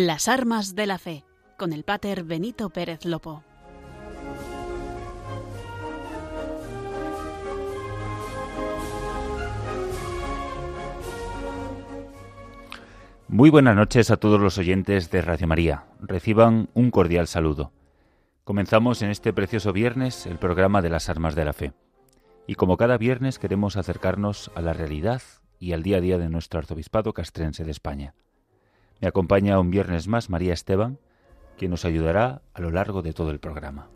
[0.00, 1.24] Las armas de la fe,
[1.56, 3.42] con el pater Benito Pérez Lopo.
[13.26, 15.86] Muy buenas noches a todos los oyentes de Radio María.
[16.00, 17.72] Reciban un cordial saludo.
[18.44, 21.72] Comenzamos en este precioso viernes el programa de las armas de la fe.
[22.46, 25.22] Y como cada viernes queremos acercarnos a la realidad
[25.58, 28.14] y al día a día de nuestro arzobispado castrense de España.
[29.00, 30.98] Me acompaña un viernes más María Esteban,
[31.56, 33.88] quien nos ayudará a lo largo de todo el programa.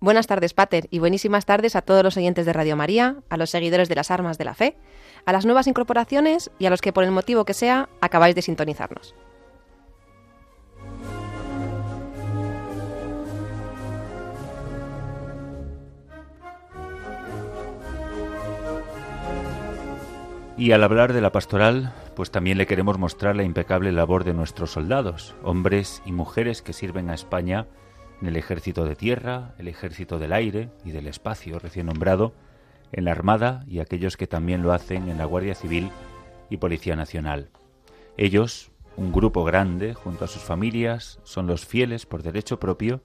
[0.00, 3.50] Buenas tardes, Pater, y buenísimas tardes a todos los oyentes de Radio María, a los
[3.50, 4.76] seguidores de las armas de la fe,
[5.26, 8.42] a las nuevas incorporaciones y a los que por el motivo que sea acabáis de
[8.42, 9.14] sintonizarnos.
[20.56, 24.34] Y al hablar de la pastoral, pues también le queremos mostrar la impecable labor de
[24.34, 27.66] nuestros soldados, hombres y mujeres que sirven a España
[28.20, 32.32] en el ejército de tierra, el ejército del aire y del espacio recién nombrado,
[32.92, 35.90] en la Armada y aquellos que también lo hacen en la Guardia Civil
[36.50, 37.48] y Policía Nacional.
[38.16, 43.02] Ellos, un grupo grande, junto a sus familias, son los fieles por derecho propio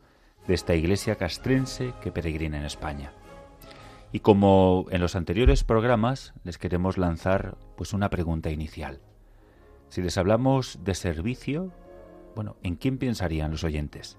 [0.48, 3.14] de esta iglesia castrense que peregrina en España.
[4.12, 9.02] Y como en los anteriores programas, les queremos lanzar pues una pregunta inicial.
[9.90, 11.72] Si les hablamos de servicio,
[12.36, 14.18] bueno, ¿en quién pensarían los oyentes?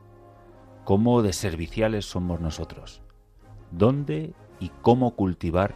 [0.84, 3.02] ¿Cómo de serviciales somos nosotros?
[3.70, 5.74] ¿Dónde y cómo cultivar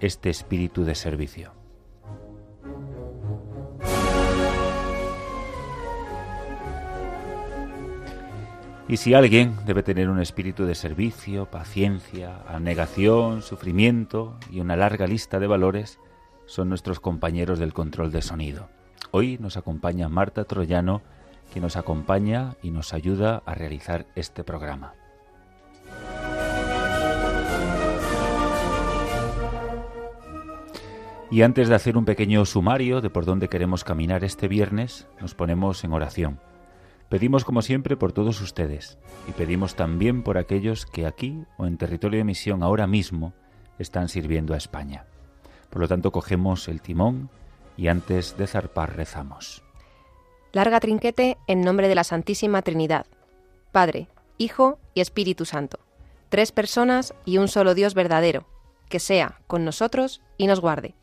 [0.00, 1.59] este espíritu de servicio?
[8.90, 15.06] Y si alguien debe tener un espíritu de servicio, paciencia, abnegación, sufrimiento y una larga
[15.06, 16.00] lista de valores,
[16.46, 18.68] son nuestros compañeros del control de sonido.
[19.12, 21.02] Hoy nos acompaña Marta Troyano,
[21.54, 24.94] que nos acompaña y nos ayuda a realizar este programa.
[31.30, 35.36] Y antes de hacer un pequeño sumario de por dónde queremos caminar este viernes, nos
[35.36, 36.49] ponemos en oración.
[37.10, 38.96] Pedimos como siempre por todos ustedes
[39.28, 43.32] y pedimos también por aquellos que aquí o en territorio de misión ahora mismo
[43.80, 45.06] están sirviendo a España.
[45.70, 47.28] Por lo tanto, cogemos el timón
[47.76, 49.64] y antes de zarpar rezamos.
[50.52, 53.06] Larga trinquete en nombre de la Santísima Trinidad,
[53.72, 54.06] Padre,
[54.38, 55.80] Hijo y Espíritu Santo,
[56.28, 58.46] tres personas y un solo Dios verdadero,
[58.88, 60.94] que sea con nosotros y nos guarde,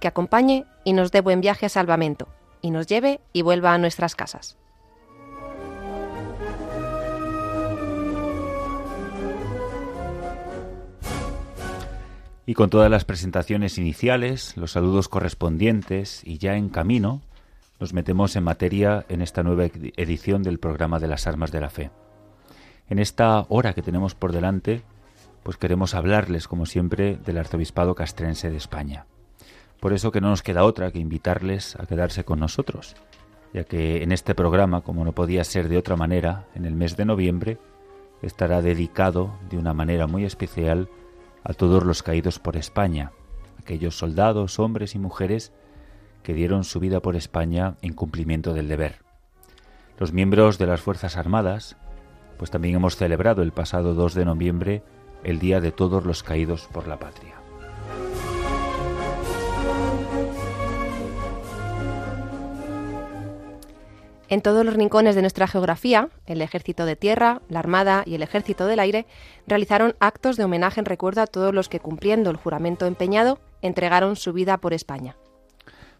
[0.00, 2.28] que acompañe y nos dé buen viaje a salvamento,
[2.62, 4.58] y nos lleve y vuelva a nuestras casas.
[12.48, 17.20] Y con todas las presentaciones iniciales, los saludos correspondientes y ya en camino,
[17.80, 21.70] nos metemos en materia en esta nueva edición del programa de las armas de la
[21.70, 21.90] fe.
[22.88, 24.82] En esta hora que tenemos por delante,
[25.42, 29.06] pues queremos hablarles, como siempre, del arzobispado castrense de España.
[29.80, 32.94] Por eso que no nos queda otra que invitarles a quedarse con nosotros,
[33.52, 36.96] ya que en este programa, como no podía ser de otra manera, en el mes
[36.96, 37.58] de noviembre,
[38.22, 40.88] estará dedicado de una manera muy especial
[41.48, 43.12] a todos los caídos por España,
[43.60, 45.52] aquellos soldados, hombres y mujeres
[46.24, 48.96] que dieron su vida por España en cumplimiento del deber.
[49.96, 51.76] Los miembros de las Fuerzas Armadas,
[52.36, 54.82] pues también hemos celebrado el pasado 2 de noviembre
[55.22, 57.36] el Día de todos los caídos por la patria.
[64.28, 68.22] En todos los rincones de nuestra geografía, el ejército de tierra, la armada y el
[68.22, 69.06] ejército del aire
[69.46, 74.16] realizaron actos de homenaje en recuerdo a todos los que cumpliendo el juramento empeñado entregaron
[74.16, 75.16] su vida por España.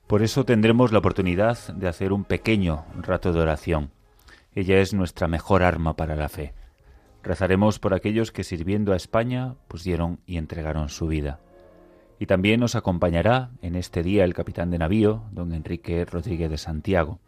[0.08, 3.90] Por eso tendremos la oportunidad de hacer un pequeño rato de oración.
[4.54, 6.52] Ella es nuestra mejor arma para la fe.
[7.22, 11.40] Rezaremos por aquellos que sirviendo a España pusieron y entregaron su vida.
[12.18, 16.58] Y también nos acompañará en este día el capitán de navío, don Enrique Rodríguez de
[16.58, 17.20] Santiago.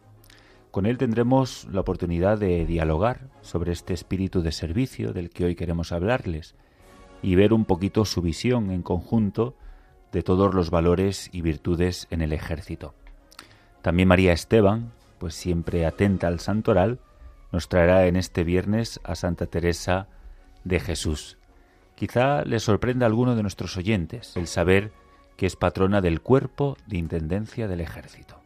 [0.71, 5.55] Con él tendremos la oportunidad de dialogar sobre este espíritu de servicio del que hoy
[5.55, 6.55] queremos hablarles
[7.23, 9.55] y ver un poquito su visión en conjunto
[10.11, 12.93] de todos los valores y virtudes en el ejército.
[13.81, 16.99] También María Esteban, pues siempre atenta al santoral,
[17.51, 20.07] nos traerá en este viernes a Santa Teresa
[20.63, 21.37] de Jesús.
[21.95, 24.91] Quizá le sorprenda a alguno de nuestros oyentes el saber
[25.35, 28.38] que es patrona del cuerpo de intendencia del ejército.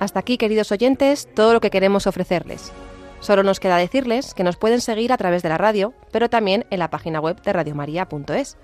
[0.00, 2.72] Hasta aquí, queridos oyentes, todo lo que queremos ofrecerles.
[3.20, 6.64] Solo nos queda decirles que nos pueden seguir a través de la radio, pero también
[6.70, 8.56] en la página web de radiomaria.es.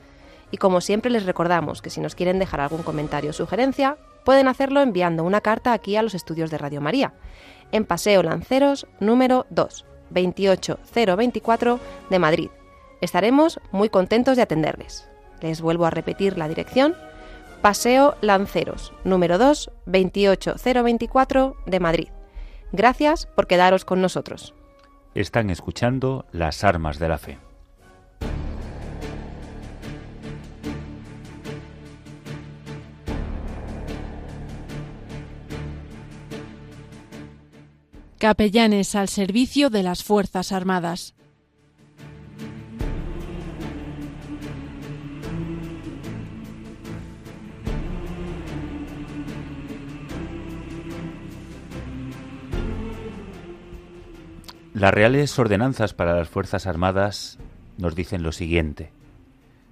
[0.50, 4.48] Y como siempre les recordamos que si nos quieren dejar algún comentario o sugerencia, pueden
[4.48, 7.12] hacerlo enviando una carta aquí a los estudios de Radio María,
[7.70, 12.48] en Paseo Lanceros número 2, 28024 de Madrid.
[13.02, 15.06] Estaremos muy contentos de atenderles.
[15.42, 16.96] Les vuelvo a repetir la dirección.
[17.66, 22.08] Paseo Lanceros número 2, 28024 de Madrid.
[22.70, 24.54] Gracias por quedaros con nosotros.
[25.16, 27.38] Están escuchando Las Armas de la Fe.
[38.18, 41.15] Capellanes al servicio de las Fuerzas Armadas.
[54.76, 57.38] Las reales ordenanzas para las Fuerzas Armadas
[57.78, 58.90] nos dicen lo siguiente.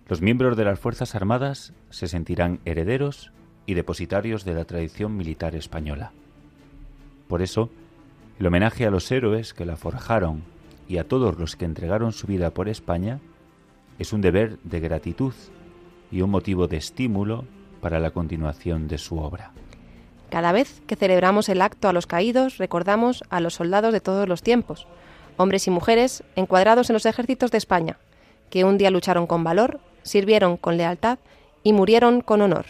[0.09, 3.31] Los miembros de las Fuerzas Armadas se sentirán herederos
[3.67, 6.13] y depositarios de la tradición militar española.
[7.29, 7.69] Por eso,
[8.39, 10.43] el homenaje a los héroes que la forjaron
[10.89, 13.21] y a todos los que entregaron su vida por España
[13.99, 15.35] es un deber de gratitud
[16.11, 17.45] y un motivo de estímulo
[17.83, 19.53] para la continuación de su obra.
[20.35, 24.29] Cada vez que celebramos el acto a los caídos, recordamos a los soldados de todos
[24.29, 24.89] los tiempos,
[25.37, 27.99] hombres y mujeres encuadrados en los ejércitos de España,
[28.51, 31.21] que un día lucharon con valor, sirvieron con lealtad
[31.63, 32.67] y murieron con honor.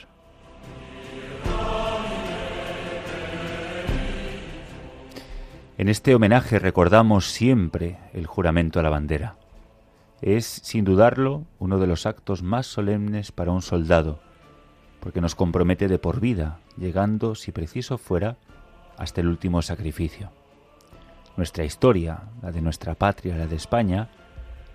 [5.78, 9.36] En este homenaje recordamos siempre el juramento a la bandera.
[10.20, 14.20] Es, sin dudarlo, uno de los actos más solemnes para un soldado,
[15.04, 18.38] porque nos compromete de por vida, llegando, si preciso fuera,
[18.96, 20.30] hasta el último sacrificio.
[21.36, 24.08] Nuestra historia, la de nuestra patria, la de España,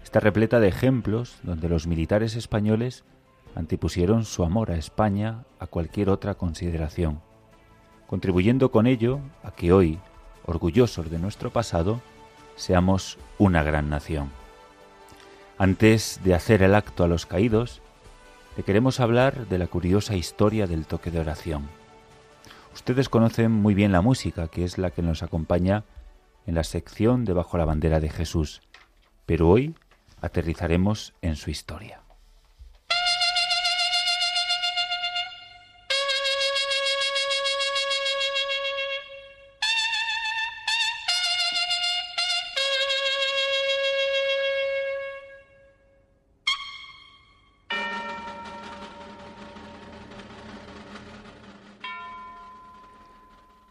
[0.04, 3.06] está repleta de ejemplos donde los militares españoles
[3.56, 7.22] antipusieron su amor a España a cualquier otra consideración,
[8.06, 9.98] contribuyendo con ello a que hoy,
[10.46, 12.02] orgullosos de nuestro pasado,
[12.56, 14.30] seamos una gran nación.
[15.58, 17.82] Antes de hacer el acto a los caídos,
[18.64, 21.70] queremos hablar de la curiosa historia del toque de oración.
[22.74, 25.84] Ustedes conocen muy bien la música, que es la que nos acompaña
[26.46, 28.62] en la sección de Bajo la bandera de Jesús,
[29.26, 29.76] pero hoy
[30.22, 32.02] aterrizaremos en su historia.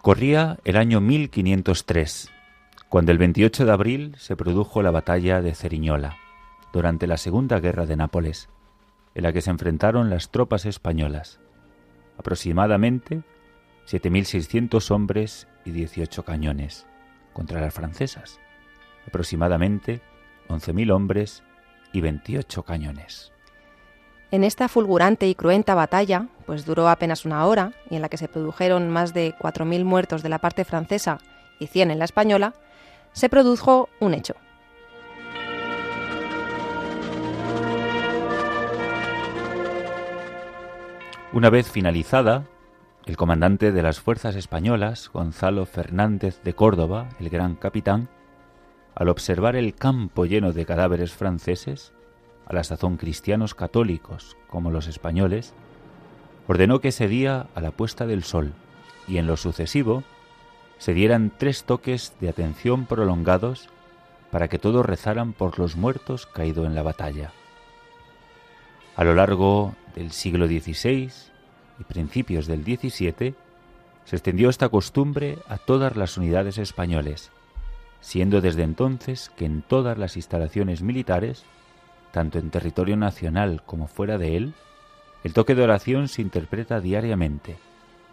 [0.09, 2.31] Corría el año 1503,
[2.89, 6.17] cuando el 28 de abril se produjo la batalla de Ceriñola,
[6.73, 8.49] durante la Segunda Guerra de Nápoles,
[9.15, 11.41] en la que se enfrentaron las tropas españolas,
[12.17, 13.21] aproximadamente
[13.87, 16.87] 7.600 hombres y 18 cañones,
[17.35, 18.41] contra las francesas,
[19.07, 20.01] aproximadamente
[20.49, 21.43] 11.000 hombres
[21.93, 23.35] y 28 cañones.
[24.31, 28.19] En esta fulgurante y cruenta batalla, pues duró apenas una hora y en la que
[28.19, 31.19] se produjeron más de 4.000 muertos de la parte francesa
[31.59, 32.53] y 100 en la española,
[33.13, 34.35] se produjo un hecho.
[41.33, 42.45] Una vez finalizada,
[43.07, 48.11] el comandante de las fuerzas españolas, Gonzalo Fernández de Córdoba, el gran capitán,
[48.95, 51.95] al observar el campo lleno de cadáveres franceses,
[52.49, 55.53] a la sazón cristianos católicos como los españoles,
[56.47, 58.55] ordenó que ese día, a la puesta del sol
[59.07, 60.03] y en lo sucesivo,
[60.79, 63.69] se dieran tres toques de atención prolongados
[64.31, 67.33] para que todos rezaran por los muertos caídos en la batalla.
[68.97, 71.11] A lo largo del siglo XVI
[71.79, 73.35] y principios del XVII
[74.05, 77.31] se extendió esta costumbre a todas las unidades españoles,
[78.01, 81.45] siendo desde entonces que en todas las instalaciones militares
[82.19, 84.55] tanto en territorio nacional como fuera de él,
[85.23, 87.59] el toque de oración se interpreta diariamente,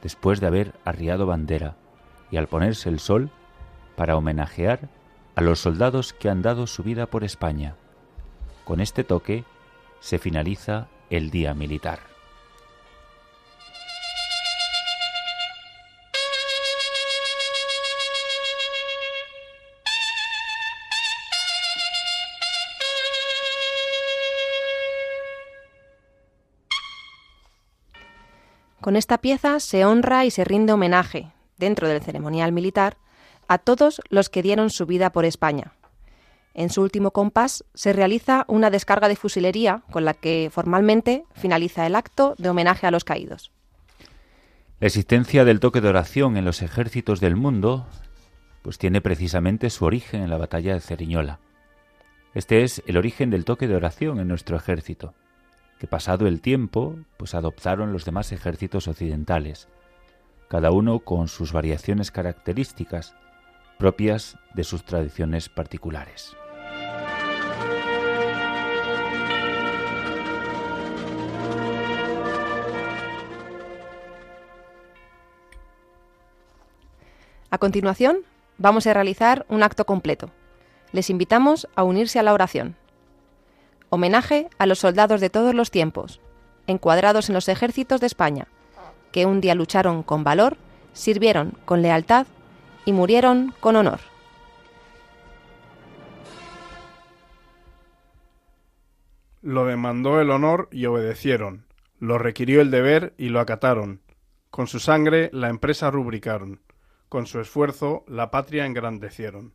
[0.03, 1.75] después de haber arriado bandera
[2.29, 3.31] y al ponerse el sol,
[3.95, 4.89] para homenajear
[5.35, 7.77] a los soldados que han dado su vida por España.
[8.63, 9.43] Con este toque
[10.01, 12.14] se finaliza el Día Militar.
[28.85, 32.97] Con esta pieza se honra y se rinde homenaje, dentro del ceremonial militar,
[33.47, 35.73] a todos los que dieron su vida por España.
[36.53, 41.87] En su último compás se realiza una descarga de fusilería con la que formalmente finaliza
[41.87, 43.51] el acto de homenaje a los caídos.
[44.79, 47.87] La existencia del toque de oración en los ejércitos del mundo
[48.61, 51.39] pues tiene precisamente su origen en la batalla de Ceriñola.
[52.35, 55.15] Este es el origen del toque de oración en nuestro ejército,
[55.79, 59.67] que pasado el tiempo, pues adoptaron los demás ejércitos occidentales,
[60.47, 63.15] cada uno con sus variaciones características
[63.77, 66.35] propias de sus tradiciones particulares.
[77.49, 78.17] A continuación,
[78.57, 80.29] vamos a realizar un acto completo.
[80.91, 82.75] Les invitamos a unirse a la oración.
[83.89, 86.19] Homenaje a los soldados de todos los tiempos,
[86.67, 88.47] encuadrados en los ejércitos de España,
[89.11, 90.57] que un día lucharon con valor,
[90.93, 92.27] sirvieron con lealtad
[92.85, 93.99] y murieron con honor.
[99.41, 101.65] Lo demandó el honor y obedecieron,
[101.99, 104.01] lo requirió el deber y lo acataron.
[104.49, 106.61] Con su sangre la empresa rubricaron
[107.15, 109.53] con su esfuerzo la patria engrandecieron.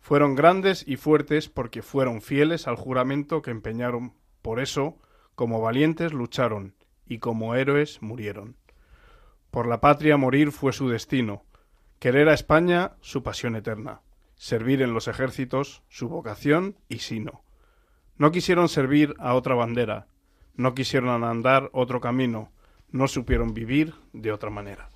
[0.00, 4.98] Fueron grandes y fuertes porque fueron fieles al juramento que empeñaron, por eso,
[5.34, 6.74] como valientes lucharon
[7.06, 8.56] y como héroes murieron.
[9.50, 11.44] Por la patria morir fue su destino,
[11.98, 14.00] querer a España su pasión eterna,
[14.36, 17.42] servir en los ejércitos su vocación y sino.
[18.16, 20.06] No quisieron servir a otra bandera,
[20.54, 22.52] no quisieron andar otro camino,
[22.90, 24.88] no supieron vivir de otra manera.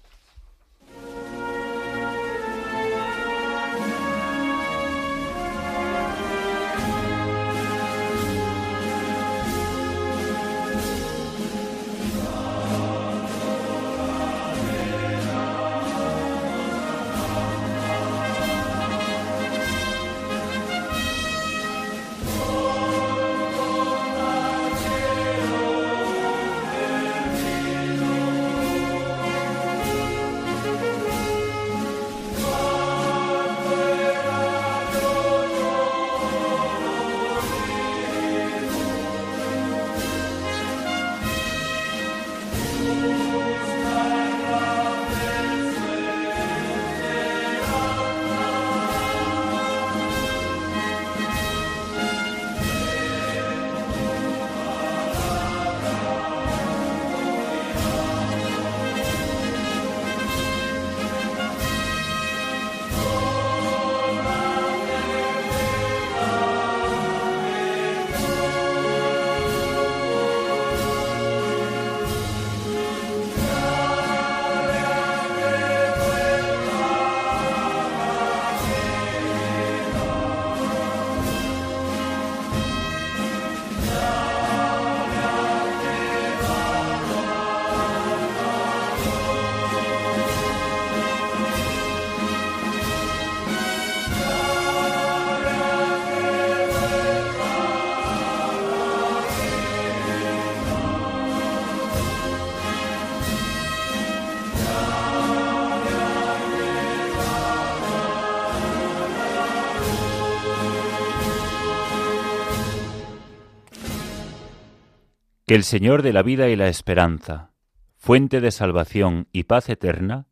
[115.55, 117.53] El Señor de la vida y la esperanza,
[117.97, 120.27] fuente de salvación y paz eterna,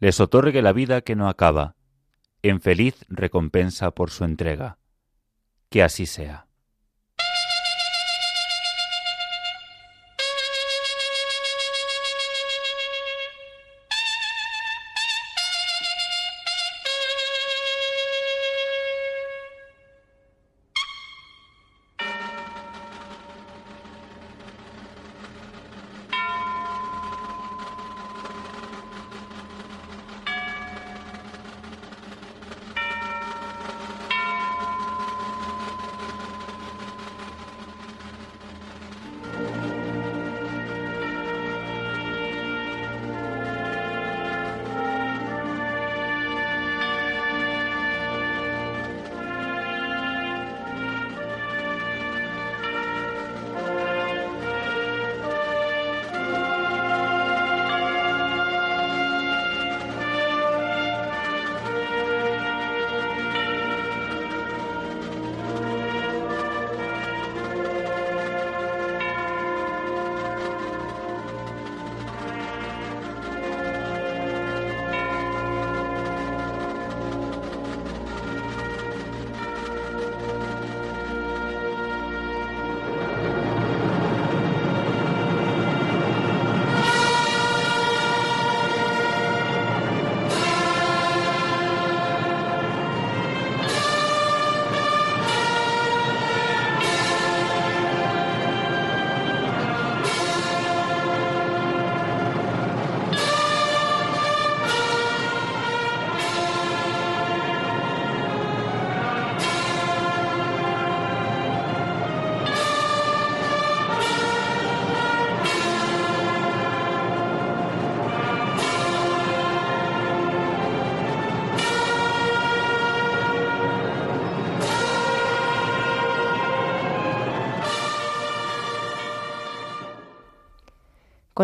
[0.00, 1.76] les otorgue la vida que no acaba,
[2.42, 4.78] en feliz recompensa por su entrega.
[5.70, 6.48] Que así sea.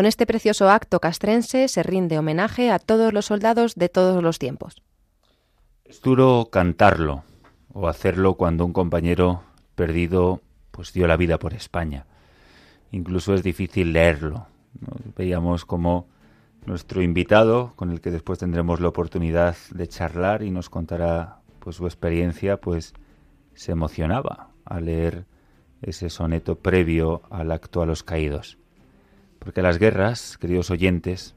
[0.01, 4.39] Con este precioso acto castrense se rinde homenaje a todos los soldados de todos los
[4.39, 4.81] tiempos.
[5.85, 7.23] Es duro cantarlo
[7.71, 9.43] o hacerlo cuando un compañero
[9.75, 10.41] perdido
[10.71, 12.07] pues dio la vida por España.
[12.91, 14.47] Incluso es difícil leerlo.
[15.15, 16.07] Veíamos como
[16.65, 21.75] nuestro invitado, con el que después tendremos la oportunidad de charlar y nos contará pues
[21.75, 22.95] su experiencia, pues
[23.53, 25.25] se emocionaba al leer
[25.83, 28.57] ese soneto previo al acto a los caídos.
[29.43, 31.33] Porque las guerras, queridos oyentes,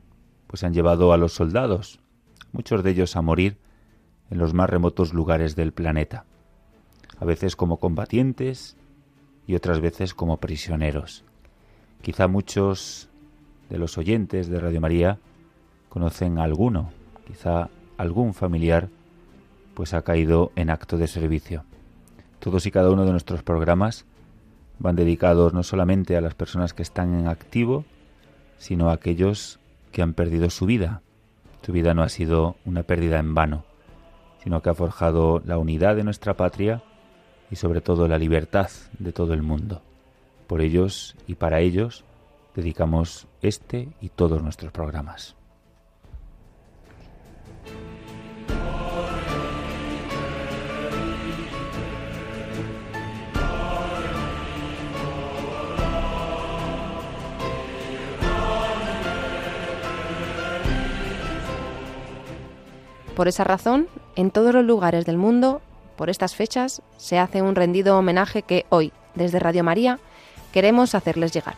[0.47, 2.01] pues han llevado a los soldados,
[2.53, 3.57] muchos de ellos a morir
[4.31, 6.27] en los más remotos lugares del planeta,
[7.19, 8.77] a veces como combatientes
[9.47, 11.25] y otras veces como prisioneros.
[12.03, 13.09] Quizá muchos
[13.71, 15.19] de los oyentes de Radio María
[15.89, 16.91] conocen a alguno,
[17.27, 18.91] quizá algún familiar,
[19.73, 21.65] pues ha caído en acto de servicio.
[22.39, 24.05] Todos y cada uno de nuestros programas
[24.79, 27.87] van dedicados no solamente a las personas que están en activo,
[28.65, 29.61] sino a aquellos
[29.93, 31.03] que han perdido su vida.
[31.61, 33.63] Su vida no ha sido una pérdida en vano,
[34.43, 36.83] sino que ha forjado la unidad de nuestra patria
[37.51, 39.83] y sobre todo la libertad de todo el mundo.
[40.47, 42.05] Por ellos y para ellos
[42.57, 45.37] dedicamos este y todos nuestros programas.
[63.15, 65.63] Por esa razón, en todos los lugares del mundo,
[65.97, 70.01] por estas fechas, se hace un rendido homenaje que hoy, desde Radio María,
[70.53, 71.57] queremos hacerles llegar.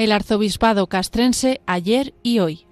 [0.00, 2.66] El arzobispado castrense ayer y hoy.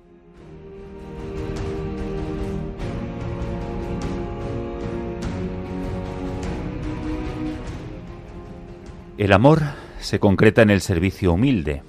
[9.19, 9.61] El amor
[10.01, 11.83] se concreta en el servicio humilde,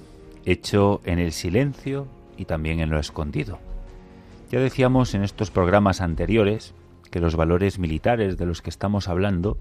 [0.44, 3.60] hecho en el silencio y también en lo escondido.
[4.52, 6.74] Ya decíamos en estos programas anteriores
[7.10, 9.56] que los valores militares de los que estamos hablando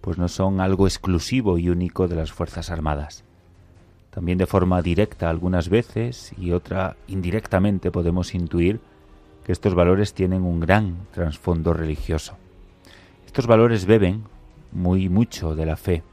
[0.00, 3.24] pues no son algo exclusivo y único de las Fuerzas Armadas.
[4.14, 8.78] También de forma directa algunas veces y otra indirectamente podemos intuir
[9.44, 12.36] que estos valores tienen un gran trasfondo religioso.
[13.26, 14.22] Estos valores beben
[14.70, 16.04] muy mucho de la fe,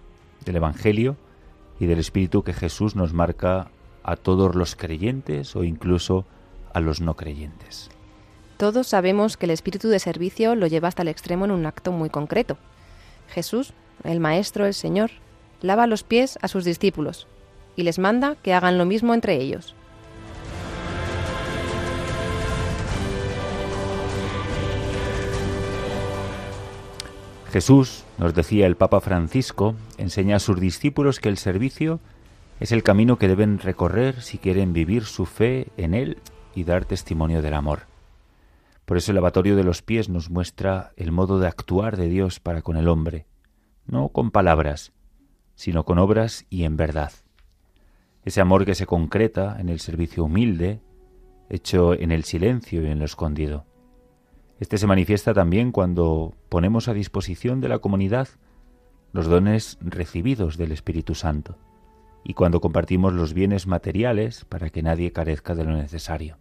[0.43, 1.15] del Evangelio
[1.79, 3.69] y del Espíritu que Jesús nos marca
[4.01, 6.25] a todos los creyentes o incluso
[6.73, 7.91] a los no creyentes.
[8.57, 11.91] Todos sabemos que el espíritu de servicio lo lleva hasta el extremo en un acto
[11.91, 12.57] muy concreto.
[13.27, 15.11] Jesús, el Maestro, el Señor,
[15.61, 17.27] lava los pies a sus discípulos,
[17.75, 19.75] y les manda que hagan lo mismo entre ellos.
[27.51, 31.99] Jesús, nos decía el Papa Francisco, enseña a sus discípulos que el servicio
[32.61, 36.19] es el camino que deben recorrer si quieren vivir su fe en Él
[36.55, 37.87] y dar testimonio del amor.
[38.85, 42.39] Por eso el lavatorio de los pies nos muestra el modo de actuar de Dios
[42.39, 43.25] para con el hombre,
[43.85, 44.93] no con palabras,
[45.55, 47.11] sino con obras y en verdad
[48.25, 50.81] ese amor que se concreta en el servicio humilde,
[51.49, 53.65] hecho en el silencio y en lo escondido.
[54.59, 58.27] Este se manifiesta también cuando ponemos a disposición de la comunidad
[59.11, 61.57] los dones recibidos del Espíritu Santo
[62.23, 66.37] y cuando compartimos los bienes materiales para que nadie carezca de lo necesario.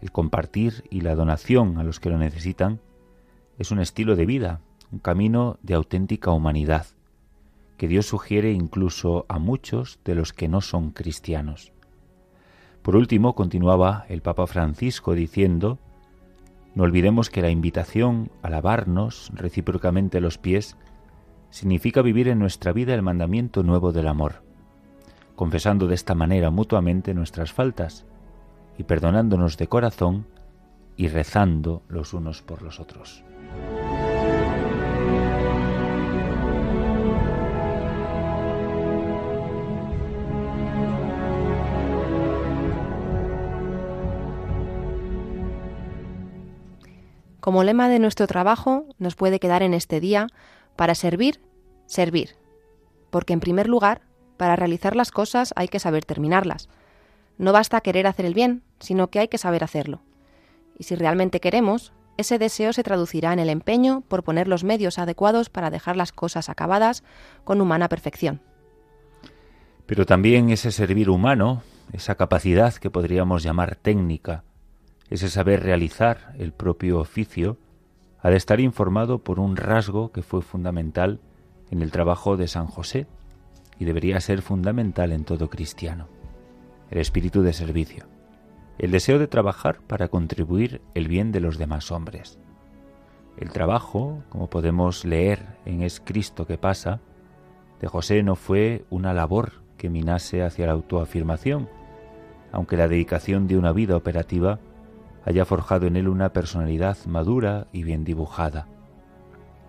[0.00, 2.80] El compartir y la donación a los que lo necesitan
[3.58, 4.60] es un estilo de vida,
[4.90, 6.86] un camino de auténtica humanidad,
[7.76, 11.72] que Dios sugiere incluso a muchos de los que no son cristianos.
[12.82, 15.78] Por último, continuaba el Papa Francisco diciendo,
[16.74, 20.76] no olvidemos que la invitación a lavarnos recíprocamente los pies
[21.50, 24.42] significa vivir en nuestra vida el mandamiento nuevo del amor,
[25.36, 28.06] confesando de esta manera mutuamente nuestras faltas
[28.76, 30.26] y perdonándonos de corazón
[30.96, 33.24] y rezando los unos por los otros.
[47.44, 50.28] Como lema de nuestro trabajo nos puede quedar en este día,
[50.76, 51.42] para servir,
[51.84, 52.36] servir.
[53.10, 54.00] Porque en primer lugar,
[54.38, 56.70] Para realizar las cosas hay que saber terminarlas.
[57.36, 60.00] No basta querer hacer el bien, sino que hay que saber hacerlo.
[60.78, 64.98] Y si realmente queremos, ese deseo se traducirá en el empeño por poner los medios
[64.98, 67.04] adecuados para dejar las cosas acabadas
[67.44, 68.40] con humana perfección.
[69.84, 74.44] Pero también ese servir humano, esa capacidad que podríamos llamar técnica,
[75.10, 77.58] ese saber realizar el propio oficio,
[78.20, 81.20] ha de estar informado por un rasgo que fue fundamental
[81.70, 83.06] en el trabajo de San José
[83.78, 86.08] y debería ser fundamental en todo cristiano,
[86.90, 88.06] el espíritu de servicio
[88.78, 92.38] el deseo de trabajar para contribuir el bien de los demás hombres.
[93.36, 97.00] El trabajo, como podemos leer en Es Cristo que pasa,
[97.80, 101.68] de José no fue una labor que minase hacia la autoafirmación,
[102.52, 104.60] aunque la dedicación de una vida operativa
[105.24, 108.68] haya forjado en él una personalidad madura y bien dibujada.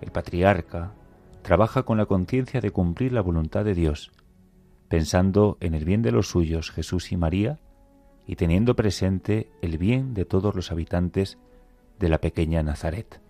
[0.02, 0.94] El patriarca
[1.42, 4.12] trabaja con la conciencia de cumplir la voluntad de Dios,
[4.90, 7.60] pensando en el bien de los suyos, Jesús y María,
[8.28, 11.38] y teniendo presente el bien de todos los habitantes
[12.00, 13.22] de la pequeña Nazaret.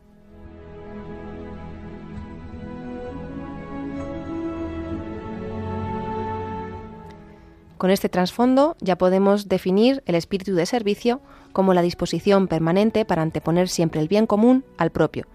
[7.86, 11.22] Con este trasfondo ya podemos definir el espíritu de servicio
[11.54, 15.28] como la disposición permanente para anteponer siempre el bien común al propio,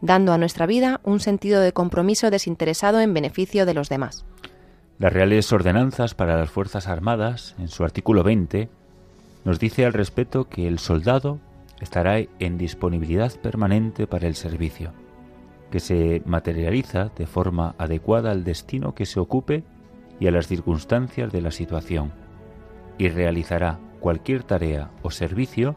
[0.00, 4.24] dando a nuestra vida un sentido de compromiso desinteresado en beneficio de los demás.
[4.98, 8.70] Las Reales Ordenanzas para las Fuerzas Armadas, en su artículo 20,
[9.44, 11.40] nos dice al respecto que el soldado
[11.78, 14.94] estará en disponibilidad permanente para el servicio,
[15.70, 19.62] que se materializa de forma adecuada al destino que se ocupe
[20.20, 22.12] y a las circunstancias de la situación,
[22.98, 25.76] y realizará cualquier tarea o servicio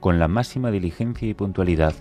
[0.00, 1.94] con la máxima diligencia y puntualidad,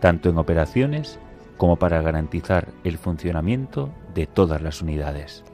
[0.00, 1.18] tanto en operaciones
[1.56, 5.44] como para garantizar el funcionamiento de todas las unidades.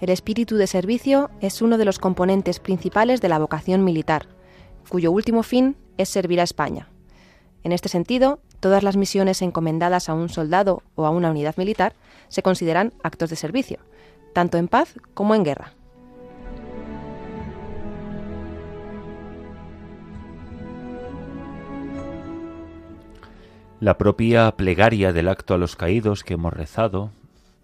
[0.00, 4.26] El espíritu de servicio es uno de los componentes principales de la vocación militar,
[4.88, 6.88] cuyo último fin es servir a España.
[7.62, 11.94] En este sentido, todas las misiones encomendadas a un soldado o a una unidad militar
[12.28, 13.78] se consideran actos de servicio,
[14.32, 15.72] tanto en paz como en guerra.
[23.82, 27.10] La propia plegaria del acto a los caídos que hemos rezado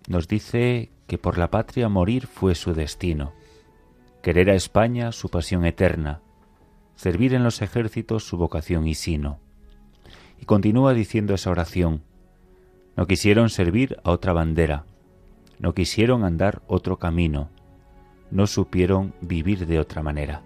[0.09, 3.33] nos dice que por la patria morir fue su destino,
[4.21, 6.21] querer a España su pasión eterna,
[6.97, 9.39] servir en los ejércitos su vocación y sino.
[10.41, 12.03] Y continúa diciendo esa oración,
[12.97, 14.87] no quisieron servir a otra bandera,
[15.59, 17.51] no quisieron andar otro camino,
[18.31, 20.43] no supieron vivir de otra manera.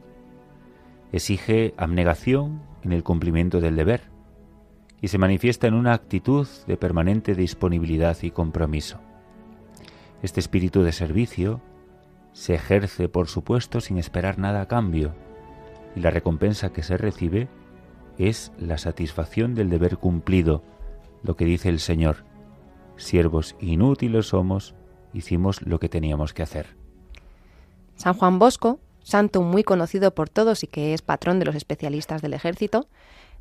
[1.13, 4.03] Exige abnegación en el cumplimiento del deber
[5.01, 9.01] y se manifiesta en una actitud de permanente disponibilidad y compromiso.
[10.23, 11.61] Este espíritu de servicio
[12.33, 15.15] se ejerce, por supuesto, sin esperar nada a cambio,
[15.97, 17.49] y la recompensa que se recibe
[18.17, 20.63] es la satisfacción del deber cumplido,
[21.23, 22.25] lo que dice el Señor.
[22.97, 24.75] Siervos inútiles somos,
[25.13, 26.75] hicimos lo que teníamos que hacer.
[27.97, 32.23] San Juan Bosco, santo muy conocido por todos y que es patrón de los especialistas
[32.23, 32.89] del ejército,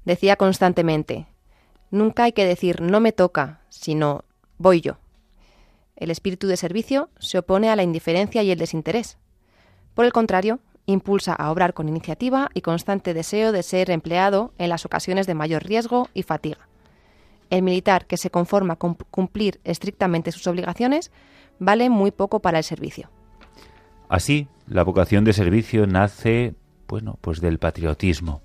[0.05, 1.27] decía constantemente,
[1.89, 4.23] nunca hay que decir no me toca, sino
[4.57, 4.97] voy yo.
[5.95, 9.17] El espíritu de servicio se opone a la indiferencia y el desinterés.
[9.93, 14.69] Por el contrario, impulsa a obrar con iniciativa y constante deseo de ser empleado en
[14.69, 16.67] las ocasiones de mayor riesgo y fatiga.
[17.49, 21.11] El militar que se conforma con cumplir estrictamente sus obligaciones
[21.61, 23.09] vale muy poco para el servicio.
[24.09, 26.55] Así, la vocación de servicio nace,
[26.87, 28.41] bueno, pues del patriotismo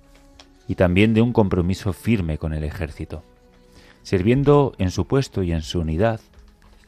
[0.67, 3.23] y también de un compromiso firme con el ejército.
[4.03, 6.21] Sirviendo en su puesto y en su unidad,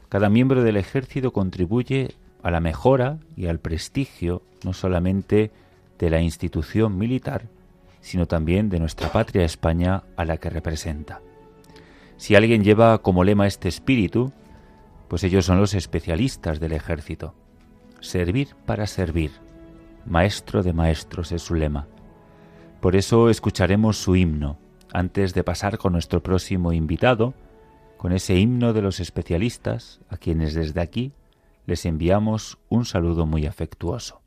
[0.08, 5.50] cada miembro del ejército contribuye a la mejora y al prestigio no solamente
[5.98, 7.42] de la institución militar,
[8.00, 11.20] sino también de nuestra patria España a la que representa.
[12.16, 14.32] Si alguien lleva como lema este espíritu,
[15.10, 17.34] pues ellos son los especialistas del ejército.
[17.98, 19.32] Servir para servir.
[20.06, 21.88] Maestro de maestros es su lema.
[22.80, 24.56] Por eso escucharemos su himno
[24.92, 27.34] antes de pasar con nuestro próximo invitado,
[27.96, 31.12] con ese himno de los especialistas, a quienes desde aquí
[31.66, 34.22] les enviamos un saludo muy afectuoso.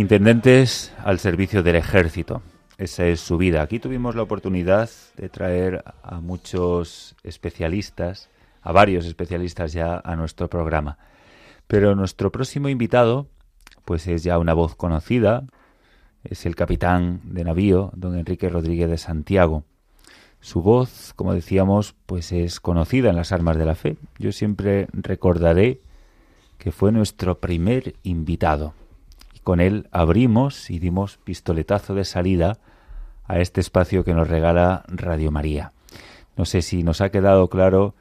[0.00, 2.40] Intendentes al servicio del ejército.
[2.78, 3.60] Esa es su vida.
[3.60, 8.30] Aquí tuvimos la oportunidad de traer a muchos especialistas,
[8.62, 10.96] a varios especialistas ya a nuestro programa.
[11.66, 13.28] Pero nuestro próximo invitado,
[13.84, 15.44] pues es ya una voz conocida,
[16.24, 19.64] es el capitán de navío, don Enrique Rodríguez de Santiago.
[20.40, 23.98] Su voz, como decíamos, pues es conocida en las armas de la fe.
[24.18, 25.82] Yo siempre recordaré
[26.56, 28.72] que fue nuestro primer invitado.
[29.42, 32.58] Con él abrimos y dimos pistoletazo de salida
[33.24, 35.72] a este espacio que nos regala Radio María.
[36.36, 37.94] No sé si nos ha quedado claro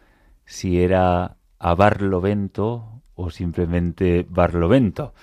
[0.45, 5.13] si era a Barlovento o simplemente Barlovento.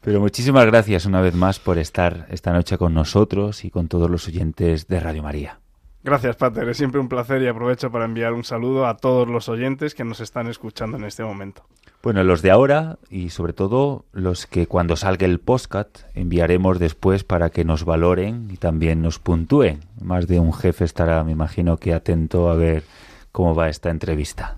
[0.00, 4.08] Pero muchísimas gracias una vez más por estar esta noche con nosotros y con todos
[4.08, 5.61] los oyentes de Radio María.
[6.04, 6.68] Gracias, Pater.
[6.68, 10.04] Es siempre un placer y aprovecho para enviar un saludo a todos los oyentes que
[10.04, 11.62] nos están escuchando en este momento.
[12.02, 17.22] Bueno, los de ahora y sobre todo los que cuando salga el postcat enviaremos después
[17.22, 19.84] para que nos valoren y también nos puntúen.
[20.00, 22.82] Más de un jefe estará, me imagino, que atento a ver
[23.30, 24.56] cómo va esta entrevista.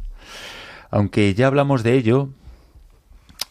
[0.91, 2.31] Aunque ya hablamos de ello,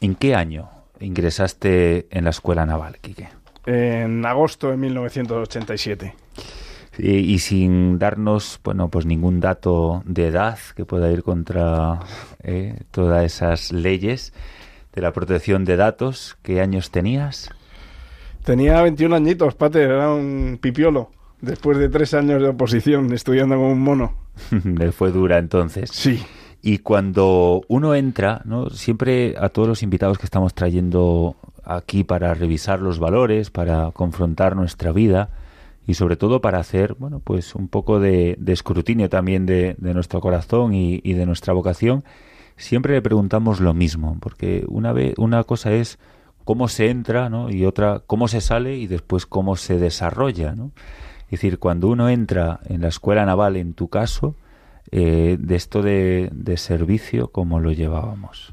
[0.02, 3.30] ¿en qué año ingresaste en la Escuela Naval, Quique?
[3.68, 6.23] En agosto de 1987
[6.98, 12.00] y, sin darnos bueno pues ningún dato de edad que pueda ir contra
[12.44, 14.34] eh, todas esas leyes
[14.94, 17.50] de la protección de datos ¿qué años tenías?
[18.44, 23.72] tenía 21 añitos Pater era un pipiolo después de tres años de oposición estudiando como
[23.72, 24.14] un mono
[24.64, 26.24] le fue dura entonces sí
[26.66, 28.70] y cuando uno entra, ¿no?
[28.70, 34.56] siempre a todos los invitados que estamos trayendo aquí para revisar los valores, para confrontar
[34.56, 35.30] nuestra vida,
[35.86, 40.74] y sobre todo para hacer bueno pues un poco de, escrutinio también de, nuestro corazón
[40.74, 42.04] y, de nuestra vocación
[42.56, 46.00] siempre le preguntamos lo mismo porque una vez una cosa es
[46.46, 47.50] cómo se entra ¿no?
[47.50, 50.72] y otra cómo se sale y después cómo se desarrolla ¿no?
[51.26, 54.36] es decir cuando uno entra en la escuela naval en tu caso
[54.92, 58.53] eh, de esto de, de servicio cómo lo llevábamos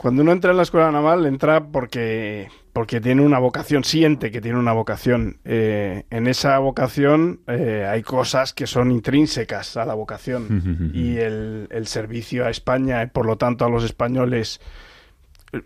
[0.00, 4.40] cuando uno entra en la escuela naval, entra porque, porque tiene una vocación, siente que
[4.40, 5.40] tiene una vocación.
[5.44, 10.90] Eh, en esa vocación eh, hay cosas que son intrínsecas a la vocación.
[10.94, 14.62] y el, servicio a España, y por lo tanto a los españoles,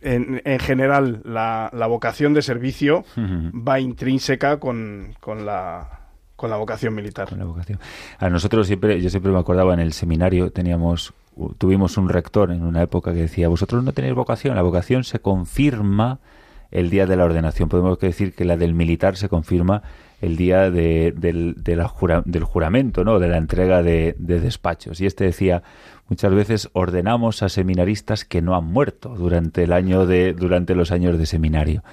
[0.00, 6.00] en, en general, la, la, vocación de servicio va intrínseca con, con la
[6.34, 7.28] con la vocación militar.
[7.28, 7.78] Con la vocación.
[8.18, 11.14] A nosotros siempre, yo siempre me acordaba en el seminario, teníamos
[11.58, 15.18] tuvimos un rector en una época que decía, vosotros no tenéis vocación, la vocación se
[15.18, 16.20] confirma
[16.70, 17.68] el día de la ordenación.
[17.68, 19.82] Podemos decir que la del militar se confirma
[20.20, 21.82] el día de, del, del,
[22.44, 23.18] juramento, ¿no?
[23.18, 25.00] de la entrega de, despachos.
[25.00, 25.62] Y este decía,
[26.08, 30.90] muchas veces ordenamos a seminaristas que no han muerto durante el año de, durante los
[30.90, 31.84] años de seminario.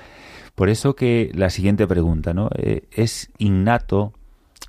[0.56, 2.50] Por eso que la siguiente pregunta, ¿no?
[2.56, 4.14] Eh, ¿Es innato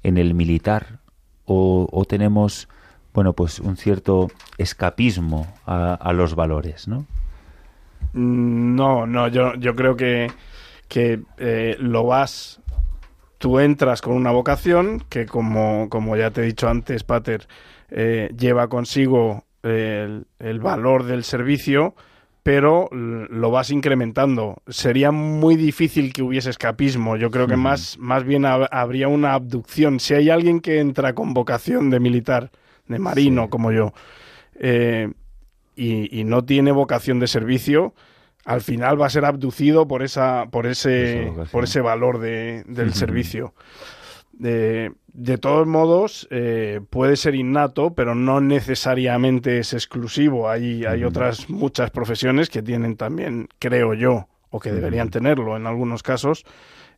[0.03, 1.01] en el militar
[1.45, 2.67] o tenemos
[3.13, 7.07] bueno, pues un cierto escapismo a, los valores, ¿no?
[8.15, 10.31] No, no, yo, yo creo que,
[10.89, 12.61] que eh, lo vas,
[13.39, 17.47] tú entras con una vocación que como, como ya te he dicho antes, Pater,
[17.91, 21.95] eh, lleva consigo el, valor del servicio,
[22.43, 24.57] pero lo vas incrementando.
[24.67, 27.17] Sería muy difícil que hubiese escapismo.
[27.17, 30.01] Yo creo que más, más bien habría una abducción.
[30.01, 32.51] Si hay alguien que entra con vocación de militar
[32.93, 33.93] de marino como yo,
[34.55, 35.11] eh,
[35.75, 37.95] y, no tiene vocación de servicio,
[38.45, 42.95] al final va a ser abducido por esa, por ese, por ese valor de, del
[42.95, 43.55] servicio.
[44.33, 50.49] De, de, todos modos, eh, puede ser innato, pero no necesariamente es exclusivo.
[50.49, 55.67] Hay, hay otras muchas profesiones que tienen también, creo yo, o que deberían tenerlo en
[55.67, 56.45] algunos casos,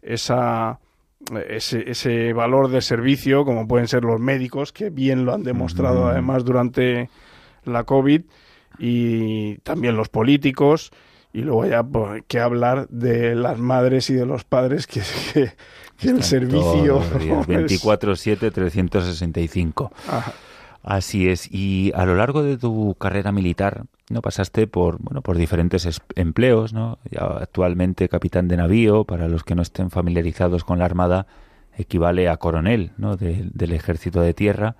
[0.02, 0.80] esa,
[1.48, 6.06] ese, ese valor de servicio, como pueden ser los médicos, que bien lo han demostrado
[6.06, 7.10] además durante
[7.64, 8.22] la COVID,
[8.78, 10.90] y también los políticos,
[11.32, 15.02] y luego ya pues, que hablar de las madres y de los padres que,
[15.98, 17.00] que, el servicio...
[17.00, 19.92] 24-7, 365.
[20.85, 21.51] Así es.
[21.51, 24.20] Y a lo largo de tu carrera militar, ¿no?
[24.20, 26.99] Pasaste por, bueno, por diferentes empleos, ¿no?
[27.18, 31.27] actualmente capitán de navío, para los que no estén familiarizados con la Armada,
[31.77, 33.16] equivale a coronel, ¿no?
[33.16, 34.77] del ejército de tierra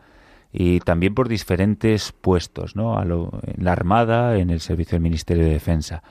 [0.53, 2.97] y también por diferentes puestos, ¿no?
[2.97, 6.05] A lo, en la Armada, en el servicio del Ministerio de Defensa.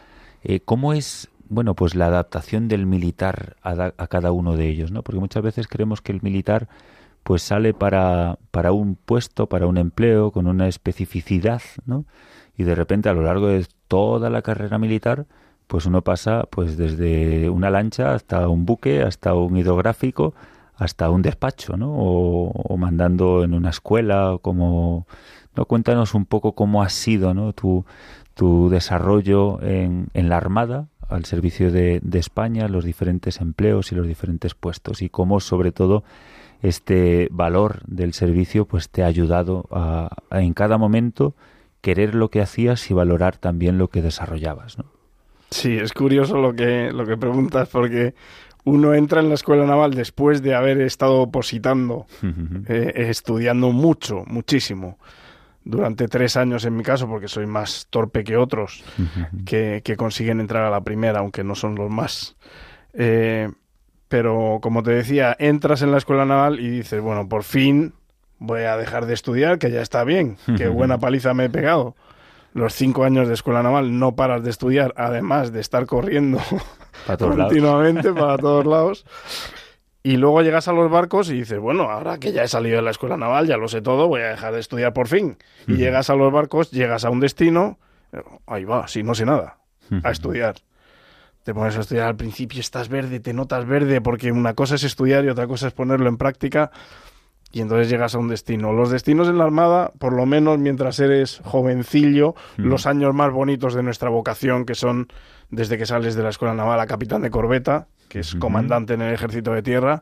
[0.43, 4.91] Eh, ¿Cómo es, bueno, pues la adaptación del militar a, a, cada uno de ellos,
[4.91, 5.01] ¿no?
[5.01, 6.67] Porque muchas veces creemos que el militar
[7.23, 12.05] pues sale para, para un puesto, para un empleo, con una especificidad, ¿no?
[12.57, 15.25] Y de repente a lo largo de toda la carrera militar,
[15.67, 20.33] pues uno pasa pues desde una lancha hasta un buque, hasta un hidrográfico,
[20.75, 21.91] hasta un despacho, ¿no?
[21.95, 25.07] O, mandando en una escuela, como...
[25.55, 25.65] ¿no?
[25.65, 27.53] Cuéntanos un poco cómo ha sido ¿no?
[27.53, 27.85] tu,
[28.33, 33.95] tu desarrollo en, en la Armada, al servicio de, de, España, los diferentes empleos y
[33.95, 36.03] los diferentes puestos y cómo sobre todo
[36.63, 41.35] este valor del servicio pues te ha ayudado a, en cada momento
[41.81, 44.85] querer lo que hacías y valorar también lo que desarrollabas, ¿no?
[45.51, 48.15] Sí, es curioso lo que, lo que preguntas porque
[48.63, 52.07] uno entra en la escuela naval después de haber estado opositando,
[52.67, 54.97] eh, estudiando mucho, muchísimo
[55.65, 58.83] durante tres años en mi caso, porque soy más torpe que otros
[59.45, 62.35] que, consiguen entrar a la primera, aunque no son los más.
[62.93, 63.49] Eh,
[64.13, 67.95] pero como te decía, entras en la escuela naval y dices, bueno, por fin
[68.37, 71.95] voy a dejar de estudiar, que ya está bien, qué buena paliza me he pegado.
[72.53, 76.37] Los cinco años de escuela naval no paras de estudiar, además de estar corriendo
[77.17, 79.03] continuamente para todos lados.
[80.03, 82.83] Y luego llegas a los barcos y dices, bueno, ahora que ya he salido de
[82.83, 85.39] la escuela naval, ya lo sé todo, voy a dejar de estudiar por fin.
[85.65, 87.79] Y llegas a los barcos, llegas a un destino,
[88.45, 89.57] ahí va, si no sé nada,
[90.03, 90.57] a estudiar.
[91.43, 94.83] Te pones a estudiar al principio, estás verde, te notas verde, porque una cosa es
[94.83, 96.71] estudiar y otra cosa es ponerlo en práctica.
[97.51, 98.73] Y entonces llegas a un destino.
[98.73, 103.75] Los destinos en la Armada, por lo menos mientras eres jovencillo, los años más bonitos
[103.75, 105.07] de nuestra vocación, que son
[105.51, 109.01] desde que sales de la escuela naval a capitán de corbeta, que es comandante en
[109.01, 110.01] el ejército de tierra,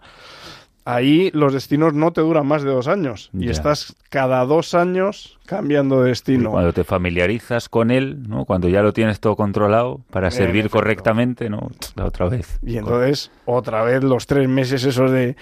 [0.86, 5.40] ahí los destinos no te duran más de dos años y estás cada dos años
[5.46, 6.52] cambiando de destino.
[6.52, 8.46] cuando te familiarizas con él, ¿no?
[8.46, 11.70] cuando ya lo tienes todo controlado para servir correctamente, ¿no?
[11.96, 12.60] La otra vez.
[12.66, 15.36] Y entonces, otra vez los tres meses esos de,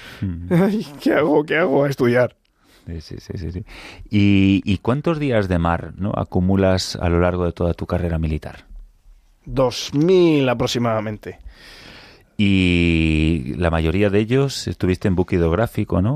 [1.01, 1.43] ¿qué hago?
[1.43, 1.83] ¿Qué hago?
[1.83, 2.35] A estudiar.
[2.87, 3.65] Sí, sí, sí, sí.
[4.09, 6.11] ¿Y, ¿Y, cuántos días de mar ¿no?
[6.15, 8.65] acumulas a lo largo de toda tu carrera militar?
[9.45, 11.39] Dos mil aproximadamente.
[12.41, 16.15] Y la mayoría de ellos estuviste en buque hidrográfico, ¿no?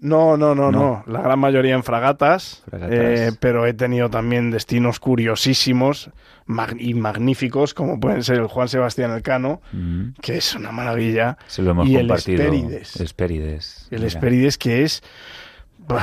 [0.00, 4.98] No, no, no, no, La gran mayoría en fragatas, eh, pero he tenido también destinos
[4.98, 6.10] curiosísimos
[6.76, 10.14] y magníficos, como pueden ser el Juan Sebastián Elcano, mm.
[10.20, 11.38] que es una maravilla.
[11.46, 12.42] Se lo hemos y compartido.
[12.42, 13.00] el Espérides.
[13.00, 13.88] Espérides.
[13.92, 15.04] El Espérides, que es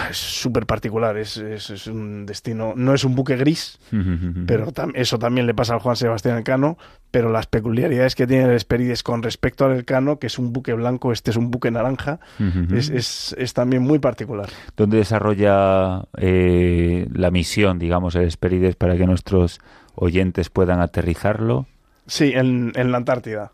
[0.10, 3.80] es súper particular, es, es, un destino, no es un buque gris,
[4.48, 6.78] pero eso también le pasa al Juan Sebastián Elcano,
[7.10, 10.74] pero las peculiaridades que tiene el Esperides con respecto al Elcano, que es un buque
[10.74, 12.20] blanco, este es un buque naranja,
[12.72, 14.50] es, es, también muy particular.
[14.78, 19.60] ¿Dónde desarrolla eh, la misión, digamos, el Esperides para que nuestros
[19.96, 21.66] oyentes puedan aterrizarlo?
[22.08, 23.52] Sí, en, en la Antártida.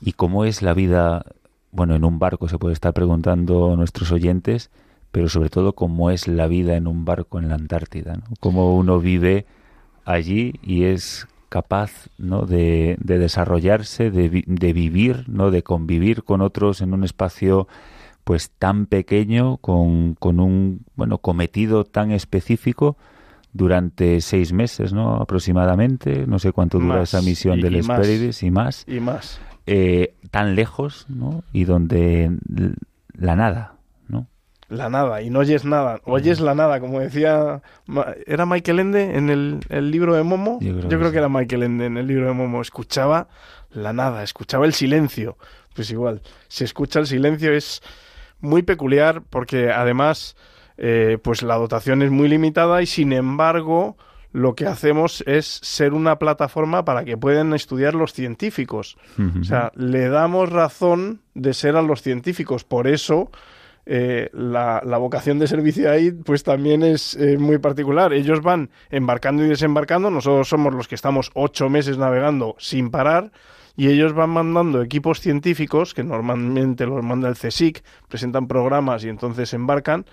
[0.00, 1.24] ¿Y cómo es la vida,
[1.70, 4.70] bueno, en un barco, se puede estar preguntando nuestros oyentes?
[5.16, 8.24] Pero sobre todo cómo es la vida en un barco en la Antártida, ¿no?
[8.38, 9.46] cómo uno vive
[10.04, 12.44] allí y es capaz ¿no?
[12.44, 15.50] de, desarrollarse, de, de, vivir, ¿no?
[15.50, 17.66] de convivir con otros en un espacio
[18.24, 22.98] pues tan pequeño, con, con un bueno cometido tan específico
[23.54, 25.14] durante seis meses, ¿no?
[25.14, 28.84] aproximadamente, no sé cuánto dura esa misión del Hesperides y más.
[28.86, 29.40] Y más.
[29.64, 31.42] Eh, tan lejos, ¿no?
[31.54, 32.36] Y donde
[33.14, 33.75] la nada,
[34.68, 37.62] la nada y no oyes nada, oyes la nada, como decía,
[38.26, 40.58] ¿era Michael Ende en el, libro de Momo?
[40.60, 43.28] Yo creo, que, era Michael Ende en el libro de Momo, escuchaba
[43.70, 45.36] la nada, escuchaba el silencio,
[45.74, 47.82] pues igual, si escucha el silencio es
[48.40, 50.36] muy peculiar porque además
[50.78, 53.96] eh, pues la dotación es muy limitada y sin embargo
[54.32, 58.98] lo que hacemos es ser una plataforma para que puedan estudiar los científicos.
[59.40, 62.62] O sea, le damos razón de ser a los científicos.
[62.62, 63.30] Por eso
[63.88, 68.12] eh, la, vocación de servicio ahí pues también es eh, muy particular.
[68.12, 73.30] Ellos van embarcando y desembarcando, nosotros somos los que estamos ocho meses navegando sin parar
[73.76, 79.08] y ellos van mandando equipos científicos que normalmente los manda el CSIC, presentan programas y
[79.08, 80.04] entonces embarcan.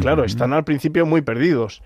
[0.00, 1.82] Claro, están al principio muy perdidos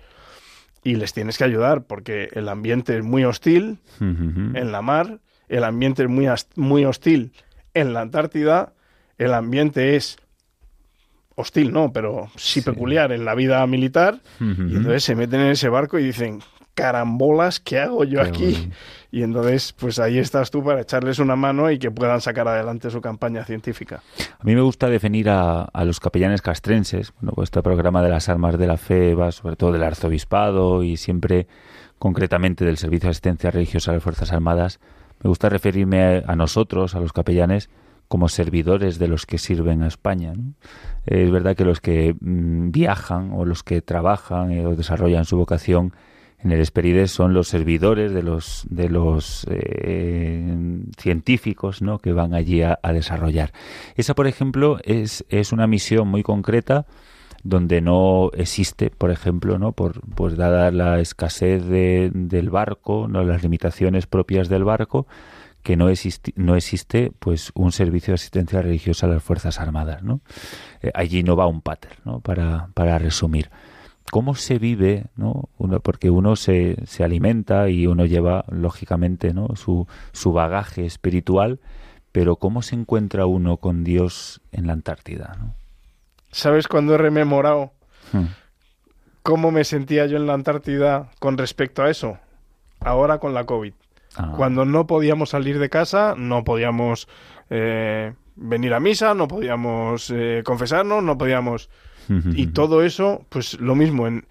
[0.83, 5.63] y les tienes que ayudar porque el ambiente es muy hostil en la mar, el
[5.63, 7.31] ambiente es muy, muy hostil
[7.73, 8.73] en la Antártida,
[9.17, 10.17] el ambiente es
[11.35, 14.19] hostil, no, pero sí, peculiar en la vida militar.
[14.39, 16.41] Y entonces se meten en ese barco y dicen,
[16.73, 18.71] carambolas, ¿qué hago yo aquí?
[19.13, 22.89] Y entonces, pues ahí estás tú para echarles una mano y que puedan sacar adelante
[22.89, 24.01] su campaña científica.
[24.39, 27.11] A mí me gusta definir a, los capellanes castrenses.
[27.19, 30.81] Bueno, pues este programa de las armas de la fe va sobre todo del arzobispado
[30.83, 31.47] y siempre
[31.99, 34.79] concretamente del Servicio de Asistencia Religiosa de las Fuerzas Armadas.
[35.21, 37.69] Me gusta referirme a nosotros, a los capellanes,
[38.11, 40.33] como servidores de los que sirven a España.
[41.05, 45.37] Es verdad que los que mm, viajan o los que trabajan eh, o desarrollan su
[45.37, 45.93] vocación
[46.43, 51.99] En el Esperides son los servidores de los, de los eh, científicos ¿no?
[51.99, 53.53] que van allí a, desarrollar.
[53.95, 56.87] Esa, por ejemplo, es, es una misión muy concreta
[57.43, 59.71] donde no existe, por ejemplo, ¿no?
[59.71, 65.07] por pues dada la escasez de, del barco, no las limitaciones propias del barco,
[65.63, 70.03] que no existe, no existe pues un servicio de asistencia religiosa a las Fuerzas Armadas.
[70.03, 70.21] ¿no?
[70.81, 72.19] Eh, allí no va un pater, ¿no?
[72.19, 73.49] para, para resumir.
[74.11, 75.05] ¿Cómo se vive?
[75.15, 75.49] ¿no?
[75.57, 79.55] Uno, porque uno se, se alimenta y uno lleva, lógicamente, ¿no?
[79.55, 81.59] su, su bagaje espiritual,
[82.11, 85.37] pero ¿cómo se encuentra uno con Dios en la Antártida?
[85.39, 85.53] ¿no?
[86.31, 87.71] ¿Sabes cuando he rememorado
[88.11, 88.25] hmm.
[89.21, 92.17] cómo me sentía yo en la Antártida con respecto a eso?
[92.79, 93.73] Ahora con la COVID.
[94.15, 94.33] Ah.
[94.35, 97.07] Cuando no podíamos salir de casa, no podíamos
[97.49, 101.69] eh, venir a misa, no podíamos eh, confesarnos, no podíamos...
[102.33, 104.07] y todo eso, pues lo mismo.
[104.07, 104.25] En...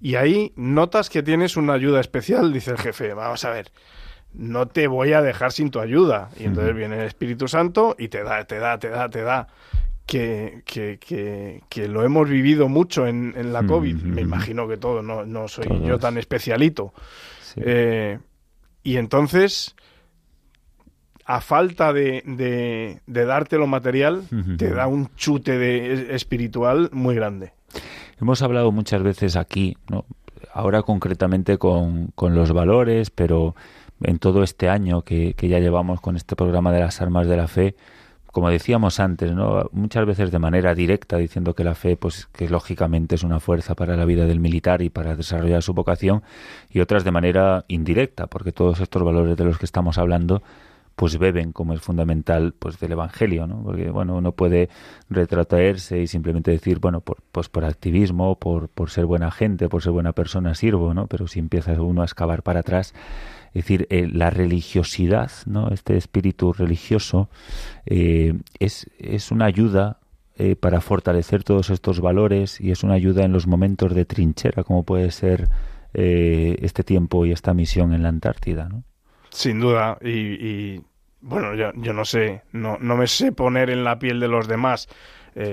[0.00, 3.12] Y ahí notas que tienes una ayuda especial, dice el jefe.
[3.12, 3.70] Vamos a ver,
[4.32, 6.30] no te voy a dejar sin tu ayuda.
[6.38, 9.48] Y entonces viene el Espíritu Santo y te da, te da, te da, te da
[10.06, 13.96] que, que, que, lo hemos vivido mucho en, en la COVID.
[13.96, 16.94] Me imagino que todo, no, no soy yo tan especialito.
[17.56, 18.18] Eh,
[18.88, 19.76] y entonces,
[21.26, 22.22] a falta de,
[23.06, 24.22] de, darte lo material,
[24.56, 27.52] te da un chute de, espiritual muy grande.
[28.18, 30.06] Hemos hablado muchas veces aquí, ¿no?
[30.54, 33.54] ahora concretamente con, con los valores, pero
[34.00, 37.36] en todo este año que, que ya llevamos con este programa de las armas de
[37.36, 37.76] la fe,
[38.32, 39.68] como decíamos antes, ¿no?
[39.72, 43.74] muchas veces de manera directa, diciendo que la fe, pues que lógicamente es una fuerza
[43.74, 46.22] para la vida del militar y para desarrollar su vocación,
[46.70, 50.42] y otras de manera indirecta, porque todos estos valores de los que estamos hablando,
[50.98, 53.62] pues beben, como es fundamental, pues del Evangelio, ¿no?
[53.62, 54.68] Porque, bueno, uno puede
[55.08, 59.80] retratarse y simplemente decir, bueno, por, pues por activismo, por, por ser buena gente, por
[59.80, 61.06] ser buena persona, sirvo, ¿no?
[61.06, 62.94] Pero si empieza uno a excavar para atrás,
[63.58, 65.70] es decir, eh, la religiosidad, ¿no?
[65.70, 67.28] este espíritu religioso,
[67.86, 69.98] eh, es, es una ayuda
[70.36, 74.62] eh, para fortalecer todos estos valores y es una ayuda en los momentos de trinchera,
[74.62, 75.48] como puede ser
[75.92, 78.68] este tiempo y esta misión en la Antártida.
[78.68, 78.84] ¿no?
[79.30, 80.80] Sin duda, y,
[81.20, 84.46] bueno, yo, yo, no sé, no, no me sé poner en la piel de los
[84.46, 84.88] demás.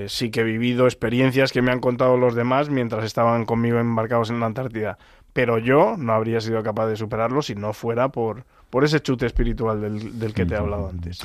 [0.08, 4.30] sí que he vivido experiencias que me han contado los demás mientras estaban conmigo embarcados
[4.30, 4.99] en la Antártida
[5.36, 9.26] pero yo no habría sido capaz de superarlo si no fuera por, por ese chute
[9.26, 11.20] espiritual del, que te he hablado antes.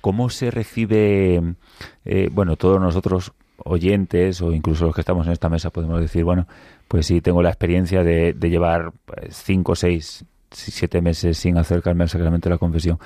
[0.00, 1.42] ¿Cómo se recibe,
[2.04, 6.22] eh, bueno, todos nosotros oyentes o incluso los que estamos en esta mesa podemos decir,
[6.22, 6.46] bueno,
[6.86, 12.04] pues sí, tengo la experiencia de, de llevar pues, cinco, seis, siete meses sin acercarme
[12.04, 13.00] al sacramento de la confesión.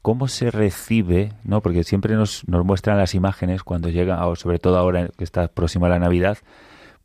[0.00, 1.60] ¿Cómo se recibe, no?
[1.60, 5.48] Porque siempre nos, nos muestran las imágenes cuando llega, o sobre todo ahora que está
[5.48, 6.38] próxima la Navidad,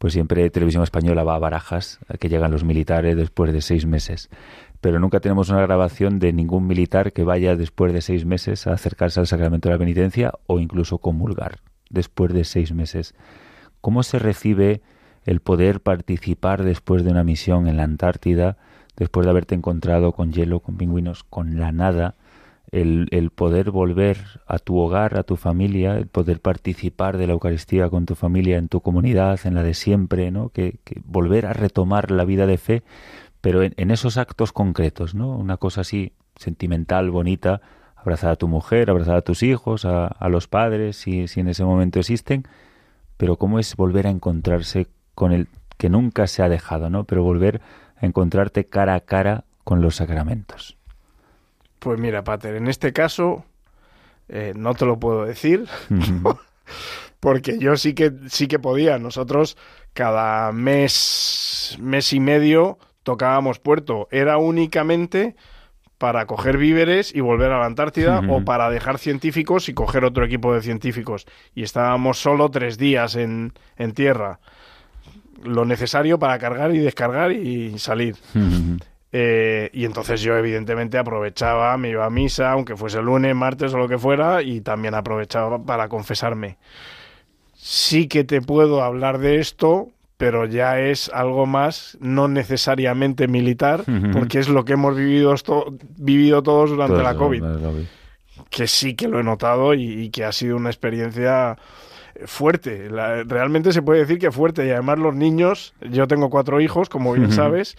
[0.02, 3.86] pues siempre Televisión Española va a Barajas, a que llegan los militares después de seis
[3.86, 4.32] meses.
[4.82, 8.74] Pero nunca tenemos una grabación de ningún militar que vaya después de seis meses a
[8.74, 11.60] acercarse al sacramento de la penitencia o incluso comulgar
[11.92, 13.14] después de seis meses.
[13.80, 14.82] ¿Cómo se recibe
[15.24, 18.58] el poder participar después de una misión en la Antártida,
[18.98, 22.16] después de haberte encontrado con hielo, con pingüinos, con la nada?
[22.72, 24.18] El, el, poder volver
[24.48, 28.58] a tu hogar, a tu familia, el poder participar de la Eucaristía con tu familia,
[28.58, 30.50] en tu comunidad, en la de siempre, ¿no?
[30.50, 32.84] Que, volver a retomar la vida de fe,
[33.42, 35.36] pero en, esos actos concretos, ¿no?
[35.36, 37.62] Una cosa así sentimental, bonita,
[37.96, 41.50] abrazar a tu mujer, abrazar a tus hijos, a, a los padres, si, si en
[41.50, 42.48] ese momento existen,
[43.18, 47.04] pero cómo es volver a encontrarse con el que nunca se ha dejado, ¿no?
[47.04, 47.62] Pero volver
[47.98, 50.78] a encontrarte cara a cara con los sacramentos.
[51.82, 53.44] Pues mira, Pater, en este caso
[54.30, 55.66] eh, no te lo puedo decir,
[57.20, 59.00] porque yo sí que sí que podía.
[59.00, 59.58] Nosotros
[59.94, 64.08] cada mes, mes y medio tocábamos puerto.
[64.12, 65.36] Era únicamente
[65.98, 70.24] para coger víveres y volver a la Antártida o para dejar científicos y coger otro
[70.24, 71.26] equipo de científicos.
[71.56, 74.40] Y estábamos solo tres días en, en tierra.
[75.44, 78.18] Lo necesario para cargar y descargar y salir.
[79.14, 83.78] Eh, y entonces yo evidentemente aprovechaba, me iba a misa, aunque fuese lunes, martes o
[83.78, 86.58] lo que fuera, y también aprovechaba para confesarme.
[87.54, 93.84] Sí que te puedo hablar de esto, pero ya es algo más, no necesariamente militar,
[94.14, 95.36] porque es lo que hemos vivido,
[95.98, 97.44] vivido todos durante la COVID.
[98.50, 101.58] Que sí que lo he notado y, que ha sido una experiencia
[102.26, 102.90] fuerte.
[103.26, 104.66] realmente se puede decir que fuerte.
[104.66, 107.76] Y además los niños, yo tengo cuatro hijos, como bien sabes,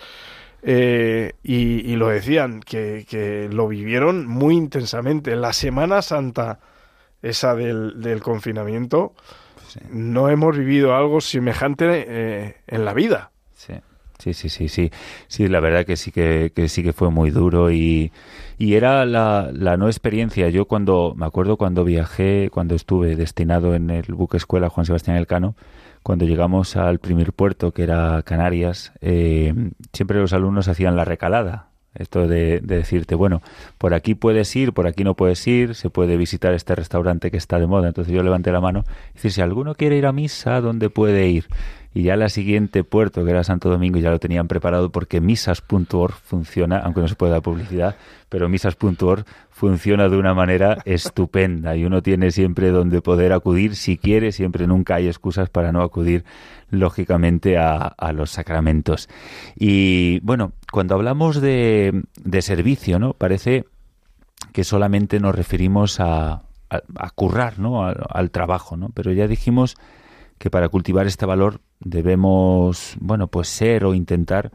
[0.62, 5.36] eh, y, lo decían, que, lo vivieron muy intensamente.
[5.36, 6.60] La Semana Santa,
[7.20, 9.14] esa del, confinamiento,
[9.90, 13.32] no hemos vivido algo semejante eh, en la vida.
[14.22, 14.92] Sí, sí, sí, sí.
[15.26, 18.12] Sí, la verdad que sí que, que sí que fue muy duro y,
[18.56, 20.48] y era la, la, no experiencia.
[20.48, 25.16] Yo cuando, me acuerdo cuando viajé, cuando estuve destinado en el buque escuela Juan Sebastián
[25.16, 25.56] Elcano,
[26.02, 29.54] cuando llegamos al primer puerto, que era Canarias, eh,
[29.92, 31.68] siempre los alumnos hacían la recalada.
[31.94, 33.42] Esto de, de, decirte, bueno,
[33.76, 37.36] por aquí puedes ir, por aquí no puedes ir, se puede visitar este restaurante que
[37.36, 37.88] está de moda.
[37.88, 41.28] Entonces yo levanté la mano y decir, si alguno quiere ir a misa, ¿dónde puede
[41.28, 41.48] ir?
[41.94, 46.14] Y ya la siguiente puerto, que era Santo Domingo, ya lo tenían preparado porque misas.org
[46.14, 47.96] funciona, aunque no se puede dar publicidad,
[48.30, 53.98] pero misas.org funciona de una manera estupenda y uno tiene siempre donde poder acudir si
[53.98, 56.24] quiere, siempre nunca hay excusas para no acudir
[56.70, 59.08] lógicamente a, a los sacramentos.
[59.54, 63.12] Y bueno, cuando hablamos de, de servicio, ¿no?
[63.12, 63.66] Parece
[64.52, 67.84] que solamente nos referimos a, a, a currar, ¿no?
[67.84, 68.88] Al, al trabajo, ¿no?
[68.94, 69.76] Pero ya dijimos
[70.38, 74.52] que para cultivar este valor debemos, bueno, pues ser o intentar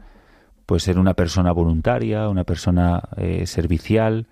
[0.66, 4.26] pues ser una persona voluntaria, una persona eh, servicial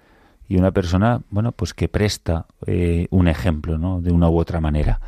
[0.49, 4.03] y una persona, bueno, pues que presta eh, un ejemplo, ¿no?
[4.03, 5.01] De una u otra manera.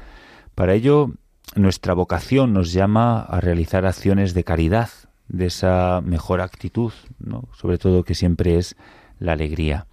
[0.55, 1.13] Para ello,
[1.55, 4.89] nuestra vocación nos llama a realizar acciones de caridad,
[5.29, 7.45] de esa mejor actitud, ¿no?
[7.53, 8.75] Sobre todo que siempre es
[9.19, 9.87] la alegría.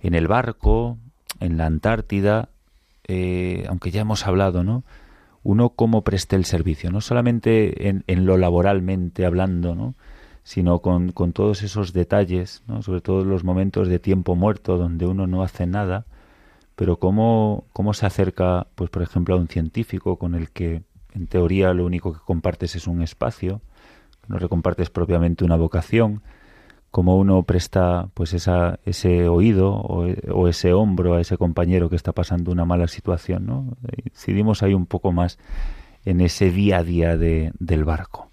[0.00, 0.98] En el barco,
[1.40, 2.50] en la Antártida,
[3.08, 4.84] eh, aunque ya hemos hablado, ¿no?
[5.46, 9.94] Uno cómo preste el servicio, no solamente en, en lo laboralmente hablando, ¿no?
[10.42, 12.82] sino con, todos esos detalles, ¿no?
[12.82, 16.04] sobre todo los momentos de tiempo muerto donde uno no hace nada,
[16.74, 20.82] pero cómo, cómo se acerca, pues por ejemplo, a un científico con el que
[21.14, 23.60] en teoría lo único que compartes es un espacio,
[24.26, 26.22] no recompartes propiamente una vocación,
[26.90, 31.96] cómo uno presta pues esa, ese oído o, o, ese hombro a ese compañero que
[31.96, 33.76] está pasando una mala situación, ¿no?
[34.04, 35.38] Incidimos ahí un poco más
[36.04, 38.30] en ese día a día de, del barco.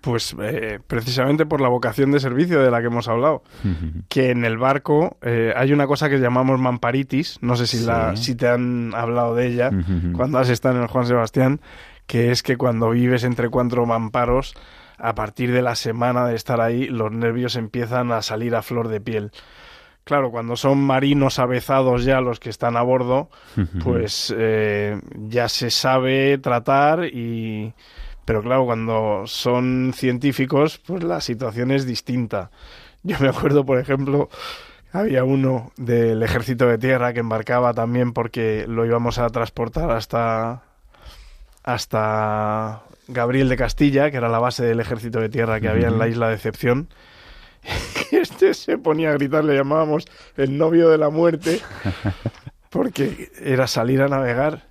[0.00, 4.02] Pues eh, precisamente por la vocación de servicio de la que hemos hablado, uh -huh.
[4.08, 7.84] que en el barco eh, hay una cosa que llamamos mamparitis, no sé si, sí.
[7.84, 10.12] la, si te han hablado de ella uh -huh.
[10.12, 11.60] cuando has estado en el Juan Sebastián,
[12.06, 14.54] que es que cuando vives entre cuatro mamparos,
[14.98, 18.88] a partir de la semana de estar ahí, los nervios empiezan a salir a flor
[18.88, 19.32] de piel.
[20.04, 23.30] Claro, cuando son marinos avezados ya los que están a bordo,
[23.84, 27.72] pues eh, ya se sabe tratar y...
[28.24, 32.50] Pero claro, cuando son científicos, pues la situación es distinta.
[33.02, 34.28] Yo me acuerdo, por ejemplo,
[34.92, 40.62] había uno del ejército de tierra que embarcaba también porque lo íbamos a transportar hasta
[41.64, 45.98] hasta Gabriel de Castilla, que era la base del ejército de tierra que había en
[45.98, 46.88] la isla de Excepción.
[48.10, 50.04] Este se ponía a gritar, le llamábamos
[50.36, 51.60] el novio de la muerte,
[52.70, 54.64] porque era salir a navegar.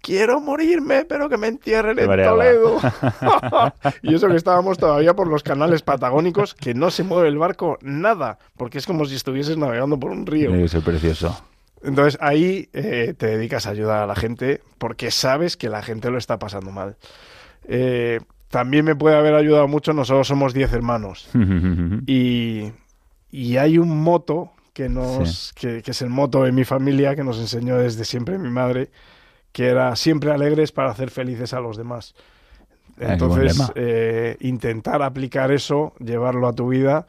[0.00, 2.78] Quiero morirme, pero que me entierren en Toledo.
[4.02, 7.76] y eso que estábamos todavía por los canales patagónicos, que no se mueve el barco
[7.82, 10.54] nada, porque es como si estuvieses navegando por un río.
[10.54, 11.36] Eso es precioso.
[11.82, 16.10] Entonces ahí eh, te dedicas a ayudar a la gente porque sabes que la gente
[16.10, 16.96] lo está pasando mal.
[17.68, 21.28] Eh, también me puede haber ayudado mucho, nosotros somos 10 hermanos.
[22.06, 22.72] y,
[23.30, 25.52] y, hay un moto que, nos, sí.
[25.54, 28.90] que, que, es el moto de mi familia, que nos enseñó desde siempre mi madre,
[29.52, 32.14] que era siempre alegres para hacer felices a los demás.
[32.98, 37.06] Entonces, eh, intentar aplicar eso, llevarlo a tu vida,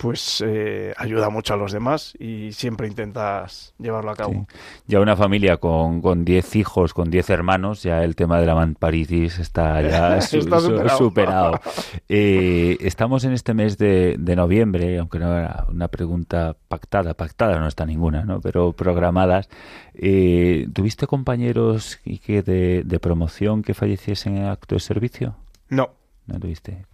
[0.00, 4.32] pues eh, ayuda mucho a los demás y siempre intentas llevarlo a cabo.
[4.32, 4.56] Sí.
[4.86, 9.38] Ya una familia con 10 hijos, con 10 hermanos, ya el tema de la mamparitis
[9.38, 10.98] está ya su, está superado.
[10.98, 11.60] superado.
[12.12, 17.58] Eh, estamos en este mes de, de, noviembre, aunque no era una pregunta pactada, pactada
[17.60, 18.40] no está ninguna, ¿no?
[18.40, 19.48] pero programadas.
[19.94, 25.36] Eh, ¿Tuviste compañeros y que de, de promoción que falleciesen en acto de servicio?
[25.68, 25.90] No.
[26.26, 26.89] ¿No tuviste?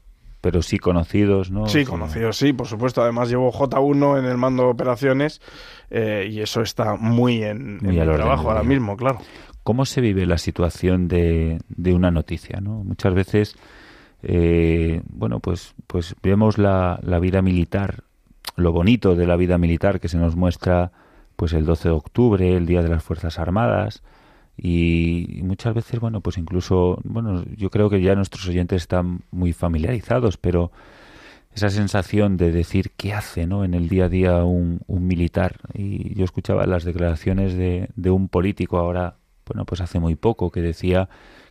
[0.46, 1.66] Pero sí conocidos, ¿no?
[1.66, 3.02] Sí, conocidos, sí, por supuesto.
[3.02, 5.40] Además llevo J1 en el mando de operaciones
[5.90, 9.18] eh, y eso está muy en, muy en mi trabajo ahora mismo, claro.
[9.64, 12.84] ¿Cómo se vive la situación de, de una noticia, no?
[12.84, 13.56] Muchas veces,
[14.22, 18.04] eh, bueno, pues, pues vemos la, la vida militar,
[18.54, 20.92] lo bonito de la vida militar que se nos muestra
[21.34, 24.04] pues el 12 de octubre, el Día de las Fuerzas Armadas,
[24.56, 29.52] y muchas veces, bueno, pues incluso, bueno, yo creo que ya nuestros oyentes están muy
[29.52, 30.72] familiarizados, pero
[31.54, 33.64] esa sensación de decir qué hace, ¿no?
[33.64, 35.56] En el día a día un, un militar.
[35.74, 40.50] Y yo escuchaba las declaraciones de, de un político ahora, bueno, pues hace muy poco,
[40.50, 41.08] que decía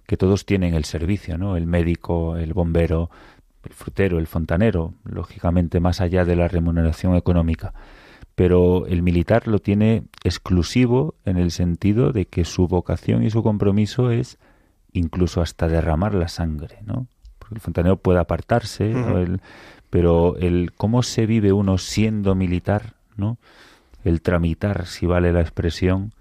[0.08, 1.58] que todos tienen el servicio, ¿no?
[1.58, 3.10] El médico, el bombero,
[3.64, 7.74] el frutero, el fontanero, lógicamente más allá de la remuneración económica
[8.36, 13.42] pero el militar lo tiene exclusivo en el sentido de que su vocación y su
[13.44, 14.38] compromiso es
[14.92, 17.08] incluso hasta derramar la sangre, ¿no?
[17.46, 18.94] porque el fontanero puede apartarse,
[19.90, 23.38] pero el cómo se vive uno siendo militar, ¿no?
[24.04, 26.14] El tramitar, si vale la expresión,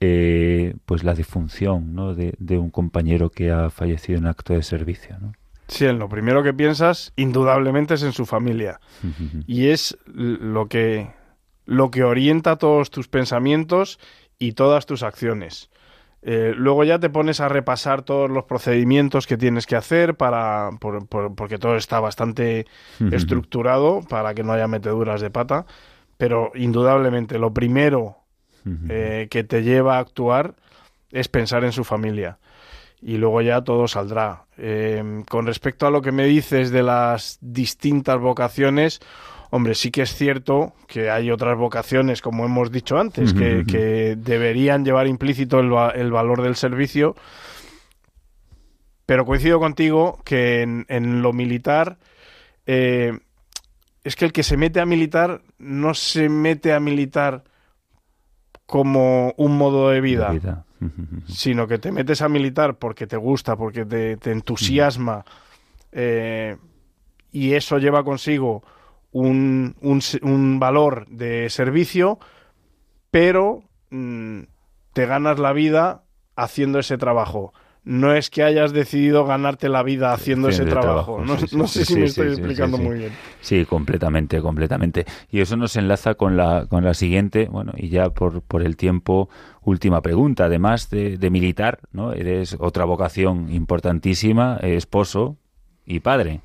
[0.00, 2.14] eh, pues la disfunción ¿no?
[2.14, 5.16] de, un compañero que ha fallecido en acto de servicio.
[5.18, 5.32] ¿no?
[5.68, 8.80] Sí, en lo primero que piensas, indudablemente, es en su familia.
[9.46, 11.10] y es lo que,
[11.64, 13.98] lo que orienta todos tus pensamientos
[14.38, 15.70] y todas tus acciones.
[16.24, 20.70] Eh, luego ya te pones a repasar todos los procedimientos que tienes que hacer para
[21.36, 22.66] porque todo está bastante
[23.10, 25.66] estructurado para que no haya meteduras de pata.
[26.16, 28.18] Pero indudablemente lo primero
[28.88, 30.54] eh, que te lleva a actuar
[31.10, 32.38] es pensar en su familia.
[33.00, 34.44] Y luego ya todo saldrá.
[34.56, 39.00] Em, con respecto a lo que me dices de las distintas vocaciones,
[39.52, 44.82] hombre, sí que es cierto que hay otras vocaciones, como hemos dicho antes, que, deberían
[44.82, 47.14] llevar implícito el, valor del servicio.
[49.04, 51.98] Pero coincido contigo que en, lo militar
[52.64, 53.18] eh,
[54.02, 57.44] es que el que se mete a militar no se mete a militar
[58.64, 60.64] como un modo de vida,
[61.26, 65.26] sino que te metes a militar porque te gusta, porque te, entusiasma
[65.92, 66.56] eh,
[67.30, 68.62] y eso lleva consigo
[69.12, 72.18] un, un, valor de servicio,
[73.10, 74.40] pero mm,
[74.92, 76.04] te ganas la vida
[76.34, 77.52] haciendo ese trabajo
[77.84, 81.20] no es que hayas decidido ganarte la vida haciendo ese trabajo.
[81.24, 83.12] no, sé si me estoy explicando muy bien.
[83.40, 85.04] Sí, completamente, completamente.
[85.30, 88.76] Y eso nos enlaza con la, con la siguiente, bueno, y ya por, por el
[88.76, 89.28] tiempo,
[89.62, 90.44] última pregunta.
[90.44, 92.12] Además de, militar, ¿no?
[92.12, 95.36] Eres otra vocación importantísima, esposo
[95.84, 96.40] y padre.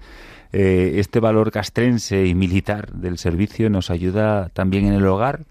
[0.53, 5.45] Eh, este valor castrense y militar del servicio nos ayuda también en el hogar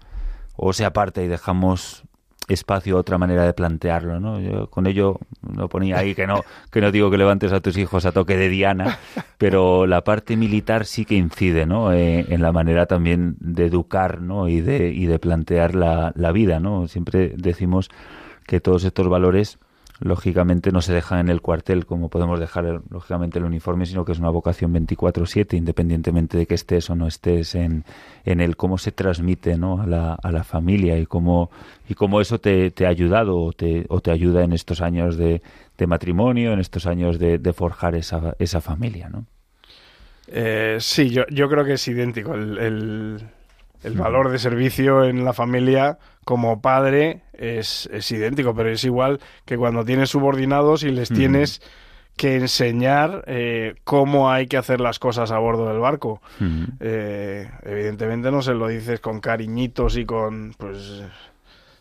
[0.55, 2.03] o se aparta y dejamos
[2.47, 4.39] espacio otra manera de plantearlo, ¿no?
[4.39, 7.77] Yo con ello no ponía ahí que no que no digo que levantes a tus
[7.77, 8.99] hijos a toque de diana,
[9.37, 11.91] pero la parte militar sí que incide, ¿no?
[11.93, 14.47] Eh, en la manera también de educar, ¿no?
[14.47, 16.87] Y de y de plantear la, la vida, ¿no?
[16.87, 17.89] Siempre decimos
[18.45, 19.59] que todos estos valores
[19.99, 24.11] lógicamente no se dejan en el cuartel como podemos dejar lógicamente el uniforme, sino que
[24.11, 27.83] es una vocación 24/7, independientemente de que estés o no estés en,
[28.25, 29.81] en el cómo se transmite ¿no?
[29.81, 31.49] a, la, a la familia y cómo,
[31.89, 35.17] y cómo eso te, te ha ayudado o te, o te ayuda en estos años
[35.17, 35.41] de,
[35.77, 39.09] de matrimonio, en estos años de, de forjar esa, esa familia.
[39.09, 39.25] ¿no?
[40.27, 42.35] Eh, sí, yo, yo creo que es idéntico.
[42.35, 43.19] el
[43.95, 49.57] valor de servicio en la familia como padre es, es, idéntico, pero es igual que
[49.57, 51.61] cuando tienes subordinados y les tienes
[52.17, 56.19] que enseñar eh, cómo hay que hacer las cosas a bordo del barco.
[56.79, 60.53] Eh, evidentemente no se lo dices con cariñitos y con...
[60.57, 61.03] pues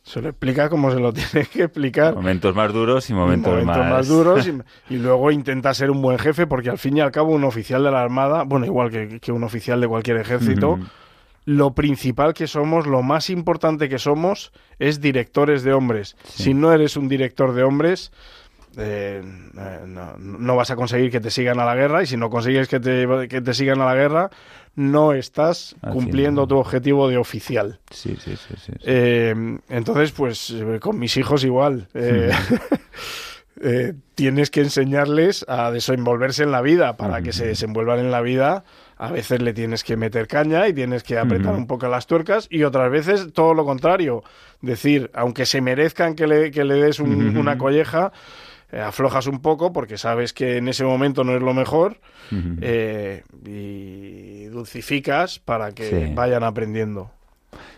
[0.02, 2.14] se lo explica como se lo tiene que explicar.
[2.14, 4.06] Momentos más duros y momentos, más...
[4.06, 4.46] duros
[4.90, 7.82] y, luego intenta ser un buen jefe porque al fin y al cabo un oficial
[7.82, 10.78] de la Armada, bueno, igual que, que un oficial de cualquier ejército,
[11.46, 16.16] lo principal que somos, lo más importante que somos, es directores de hombres.
[16.24, 18.10] Si no eres un director de hombres,
[18.76, 19.22] eh,
[19.56, 22.66] eh, no, vas a conseguir que te sigan a la guerra y si no consigues
[22.66, 24.28] que te, que te sigan a la guerra,
[24.74, 27.78] no estás cumpliendo tu objetivo de oficial.
[27.92, 28.72] Sí, sí, sí.
[28.84, 29.32] Eh,
[29.68, 31.88] entonces, pues con mis hijos igual.
[34.14, 38.64] tienes que enseñarles a desenvolverse en la vida para que se desenvuelvan en la vida
[38.96, 42.46] a veces le tienes que meter caña y tienes que apretar un poco las tuercas
[42.50, 44.22] y otras veces todo lo contrario.
[44.62, 48.12] Decir, aunque se merezcan que le, que le des una colleja,
[48.72, 52.00] eh, aflojas un poco porque sabes que en ese momento no es lo mejor
[52.62, 57.10] eh, y dulcificas para que vayan aprendiendo.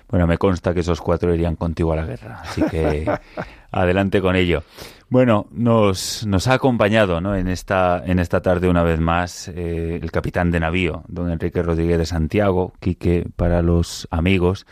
[0.08, 3.04] Bueno, me consta que esos cuatro irían contigo a la guerra, así que
[3.80, 4.62] adelante con ello.
[5.10, 7.34] Bueno, nos, nos ha acompañado ¿no?
[7.34, 11.62] en, esta, en esta tarde una vez más eh, el capitán de navío, don Enrique
[11.62, 14.66] Rodríguez de Santiago, Quique, para los amigos.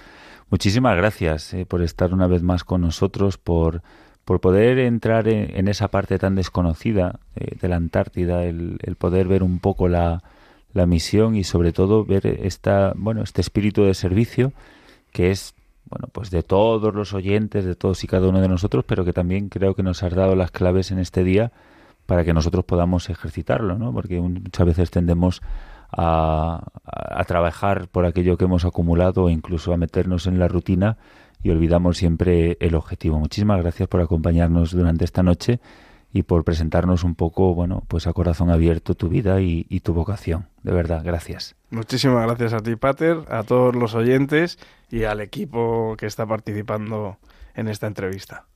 [0.51, 3.81] Muchísimas gracias eh, por estar una vez más con nosotros, por,
[4.27, 9.29] por poder entrar en, esa parte tan desconocida eh, de la Antártida, el, el, poder
[9.29, 10.23] ver un poco la,
[10.75, 14.53] la misión y sobre todo ver esta, bueno, este espíritu de servicio
[15.13, 15.55] que es
[15.89, 19.13] bueno, pues de todos los oyentes, de todos y cada uno de nosotros, pero que
[19.13, 21.53] también creo que nos has dado las claves en este día
[22.07, 23.93] para que nosotros podamos ejercitarlo, ¿no?
[23.93, 25.43] Porque muchas veces tendemos
[25.91, 30.99] a, a, trabajar por aquello que hemos acumulado o incluso a meternos en la rutina
[31.43, 33.19] y olvidamos siempre el objetivo.
[33.19, 35.61] Muchísimas gracias por acompañarnos durante esta noche
[36.17, 40.49] y por presentarnos un poco, bueno, pues a corazón abierto tu vida y, tu vocación.
[40.63, 41.55] De verdad, gracias.
[41.69, 44.59] Muchísimas gracias a ti, Pater, a todos los oyentes
[44.91, 47.19] y al equipo que está participando
[47.55, 48.47] en esta entrevista.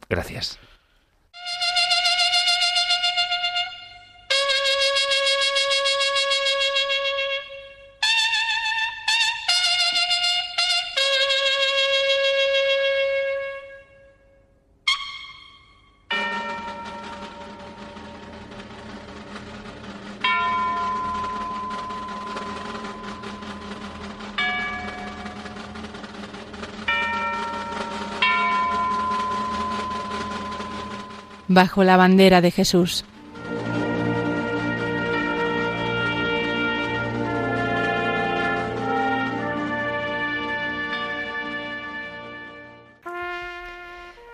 [31.50, 33.04] Bajo la bandera de Jesús.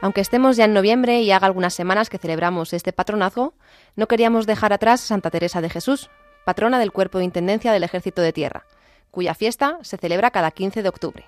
[0.02, 3.54] Aunque estemos ya en noviembre y haga algunas semanas que celebramos este patronazgo,
[3.96, 6.10] no queríamos dejar atrás Santa Teresa de Jesús,
[6.44, 8.66] patrona del Cuerpo de Intendencia del Ejército de Tierra,
[9.10, 11.24] cuya fiesta se celebra cada 15 de octubre.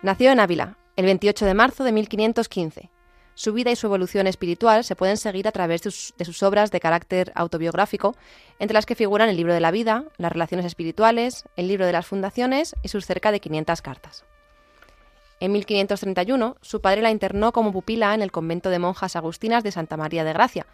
[0.00, 2.90] Nació en Ávila, el 28 de marzo de 1515.
[3.36, 6.78] Su vida y su evolución espiritual se pueden seguir a través de sus, obras de
[6.78, 8.14] carácter autobiográfico,
[8.60, 11.92] entre las que figuran el libro de la vida, las relaciones espirituales, el libro de
[11.92, 14.24] las fundaciones y sus cerca de 500 cartas.
[15.40, 19.72] En 1531, su padre la internó como pupila en el convento de monjas agustinas de
[19.72, 20.66] Santa María de Gracia,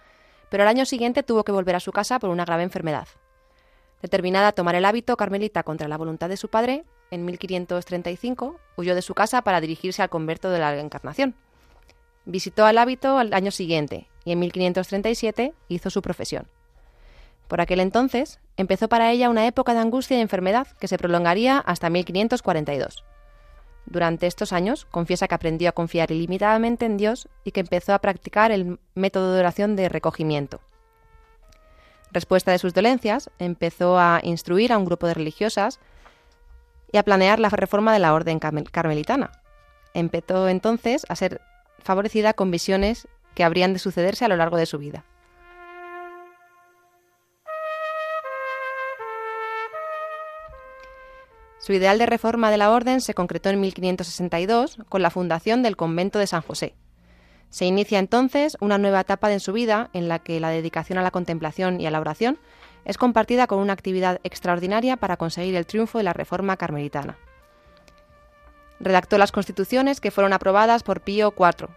[0.50, 3.08] pero al año siguiente tuvo que volver a su casa por una grave enfermedad.
[4.02, 8.94] Determinada a tomar el hábito carmelita contra la voluntad de su padre, en 1535 huyó
[8.94, 11.34] de su casa para dirigirse al convento de la Encarnación.
[12.24, 16.46] Visitó al hábito al año siguiente y en 1537 hizo su profesión.
[17.48, 21.58] Por aquel entonces empezó para ella una época de angustia y enfermedad que se prolongaría
[21.58, 23.04] hasta 1542.
[23.86, 27.98] Durante estos años confiesa que aprendió a confiar ilimitadamente en Dios y que empezó a
[27.98, 30.61] practicar el método de oración de recogimiento.
[32.12, 35.80] Respuesta de sus dolencias, empezó a instruir a un grupo de religiosas
[36.93, 39.30] y a planear la reforma de la orden carmelitana.
[39.95, 41.41] Empezó entonces a ser
[41.78, 45.05] favorecida con visiones que habrían de sucederse a lo largo de su vida.
[51.59, 55.76] Su ideal de reforma de la orden se concretó en 1562 con la fundación del
[55.76, 56.74] convento de San José.
[57.51, 61.03] Se inicia entonces una nueva etapa en su vida en la que la dedicación a
[61.03, 62.38] la contemplación y a la oración
[62.85, 67.18] es compartida con una actividad extraordinaria para conseguir el triunfo de la reforma carmelitana.
[68.78, 71.68] Redactó las constituciones que fueron aprobadas por Pío IV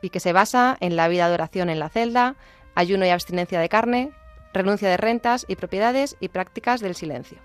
[0.00, 2.36] y que se basa en la vida de oración en la celda,
[2.74, 4.12] ayuno y abstinencia de carne,
[4.52, 7.38] renuncia de rentas y propiedades y prácticas del silencio.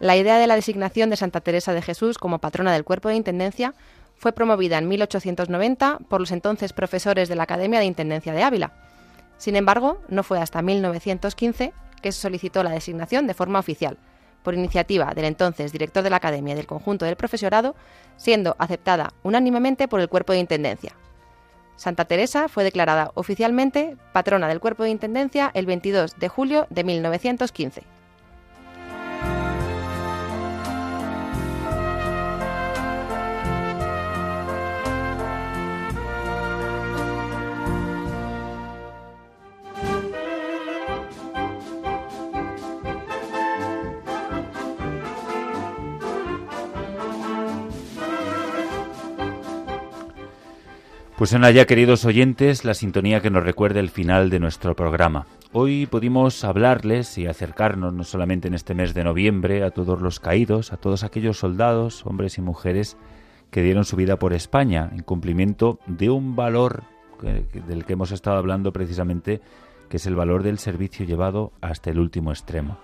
[0.00, 3.16] La idea de la designación de Santa Teresa de Jesús como patrona del cuerpo de
[3.16, 3.74] Intendencia
[4.16, 8.72] fue promovida en 1890 por los entonces profesores de la Academia de Intendencia de Ávila.
[9.36, 13.98] Sin embargo, no fue hasta 1915 que se solicitó la designación de forma oficial,
[14.42, 17.76] por iniciativa del entonces director de la Academia y del conjunto del profesorado,
[18.16, 20.94] siendo aceptada unánimemente por el cuerpo de Intendencia.
[21.76, 26.84] Santa Teresa fue declarada oficialmente patrona del cuerpo de Intendencia el 22 de julio de
[26.84, 27.99] 1915.
[51.20, 55.26] Pues en allá, queridos oyentes, la sintonía que nos recuerda el final de nuestro programa.
[55.52, 60.18] Hoy pudimos hablarles y acercarnos, no solamente en este mes de noviembre, a todos los
[60.18, 62.96] caídos, a todos aquellos soldados, hombres y mujeres,
[63.50, 66.84] que dieron su vida por España en cumplimiento de un valor
[67.66, 69.42] del que hemos estado hablando precisamente,
[69.90, 72.78] que es el valor del servicio llevado hasta el último extremo.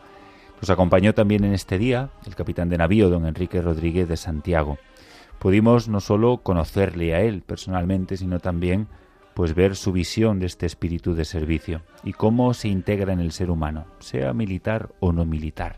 [0.61, 4.77] Nos acompañó también en este día el capitán de navío, don Enrique Rodríguez de Santiago
[5.39, 8.89] pudimos no solo conocerle a él personalmente, sino también
[9.35, 13.33] pues ver su visión de este espíritu de servicio y cómo se integra en el
[13.33, 15.77] ser humano, sea militar o no militar.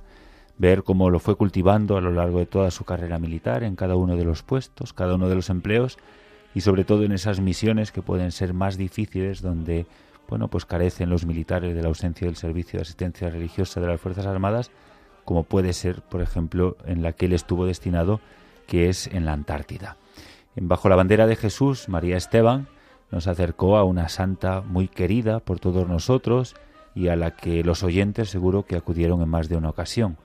[0.58, 3.96] Ver cómo lo fue cultivando a lo largo de toda su carrera militar en cada
[3.96, 5.98] uno de los puestos, cada uno de los empleos
[6.54, 9.86] y sobre todo en esas misiones que pueden ser más difíciles donde
[10.28, 14.00] bueno, pues carecen los militares de la ausencia del servicio de asistencia religiosa de las
[14.00, 14.70] Fuerzas Armadas,
[15.24, 18.20] como puede ser, por ejemplo, en la que él estuvo destinado
[18.68, 19.96] que es en la Antártida.
[20.54, 22.68] Bajo la bandera de Jesús, María Esteban
[23.10, 26.54] nos acercó a una santa muy querida por todos nosotros
[26.94, 30.18] y a la que los oyentes seguro que acudieron en más de una ocasión.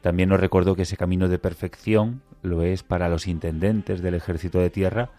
[0.00, 4.58] También nos recordó que ese camino de perfección lo es para los intendentes del ejército
[4.58, 5.10] de tierra,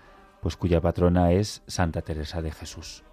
[0.41, 3.03] pues cuya patrona es Santa Teresa de Jesús.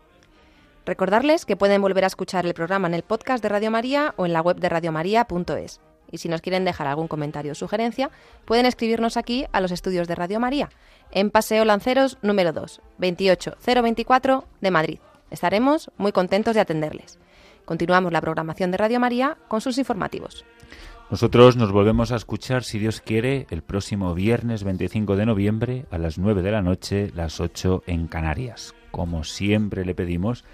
[0.85, 4.27] Recordarles que pueden volver a escuchar el programa en el podcast de Radio María o
[4.27, 5.81] en la web de radiomaria.es.
[6.13, 8.11] Y si nos quieren dejar algún comentario o sugerencia,
[8.45, 10.69] pueden escribirnos aquí a los estudios de Radio María,
[11.11, 14.99] en Paseo Lanceros número 2, 28024 de Madrid.
[15.31, 17.19] Estaremos muy contentos de atenderles.
[17.65, 20.45] Continuamos la programación de Radio María con sus informativos.
[21.11, 25.99] Nosotros nos volvemos a escuchar, si Dios quiere, el próximo viernes 25 de noviembre a
[25.99, 28.75] las 9 de la noche, las 8 en Canarias.
[28.91, 30.45] Como siempre le pedimos,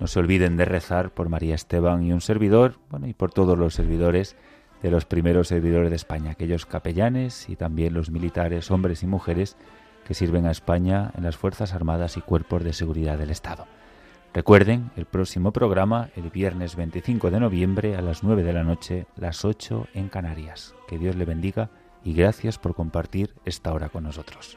[0.00, 3.56] No se olviden de rezar por María Esteban y un servidor, bueno, y por todos
[3.56, 4.34] los servidores
[4.82, 9.56] de los primeros servidores de España, aquellos capellanes y también los militares, hombres y mujeres
[10.06, 13.66] que sirven a España en las Fuerzas Armadas y Cuerpos de Seguridad del Estado.
[14.34, 19.06] Recuerden, el próximo programa, el viernes 25 de noviembre a las 9 de la noche,
[19.16, 20.74] las 8 en Canarias.
[20.88, 21.68] Que Dios le bendiga
[22.02, 24.56] y gracias por compartir esta hora con nosotros.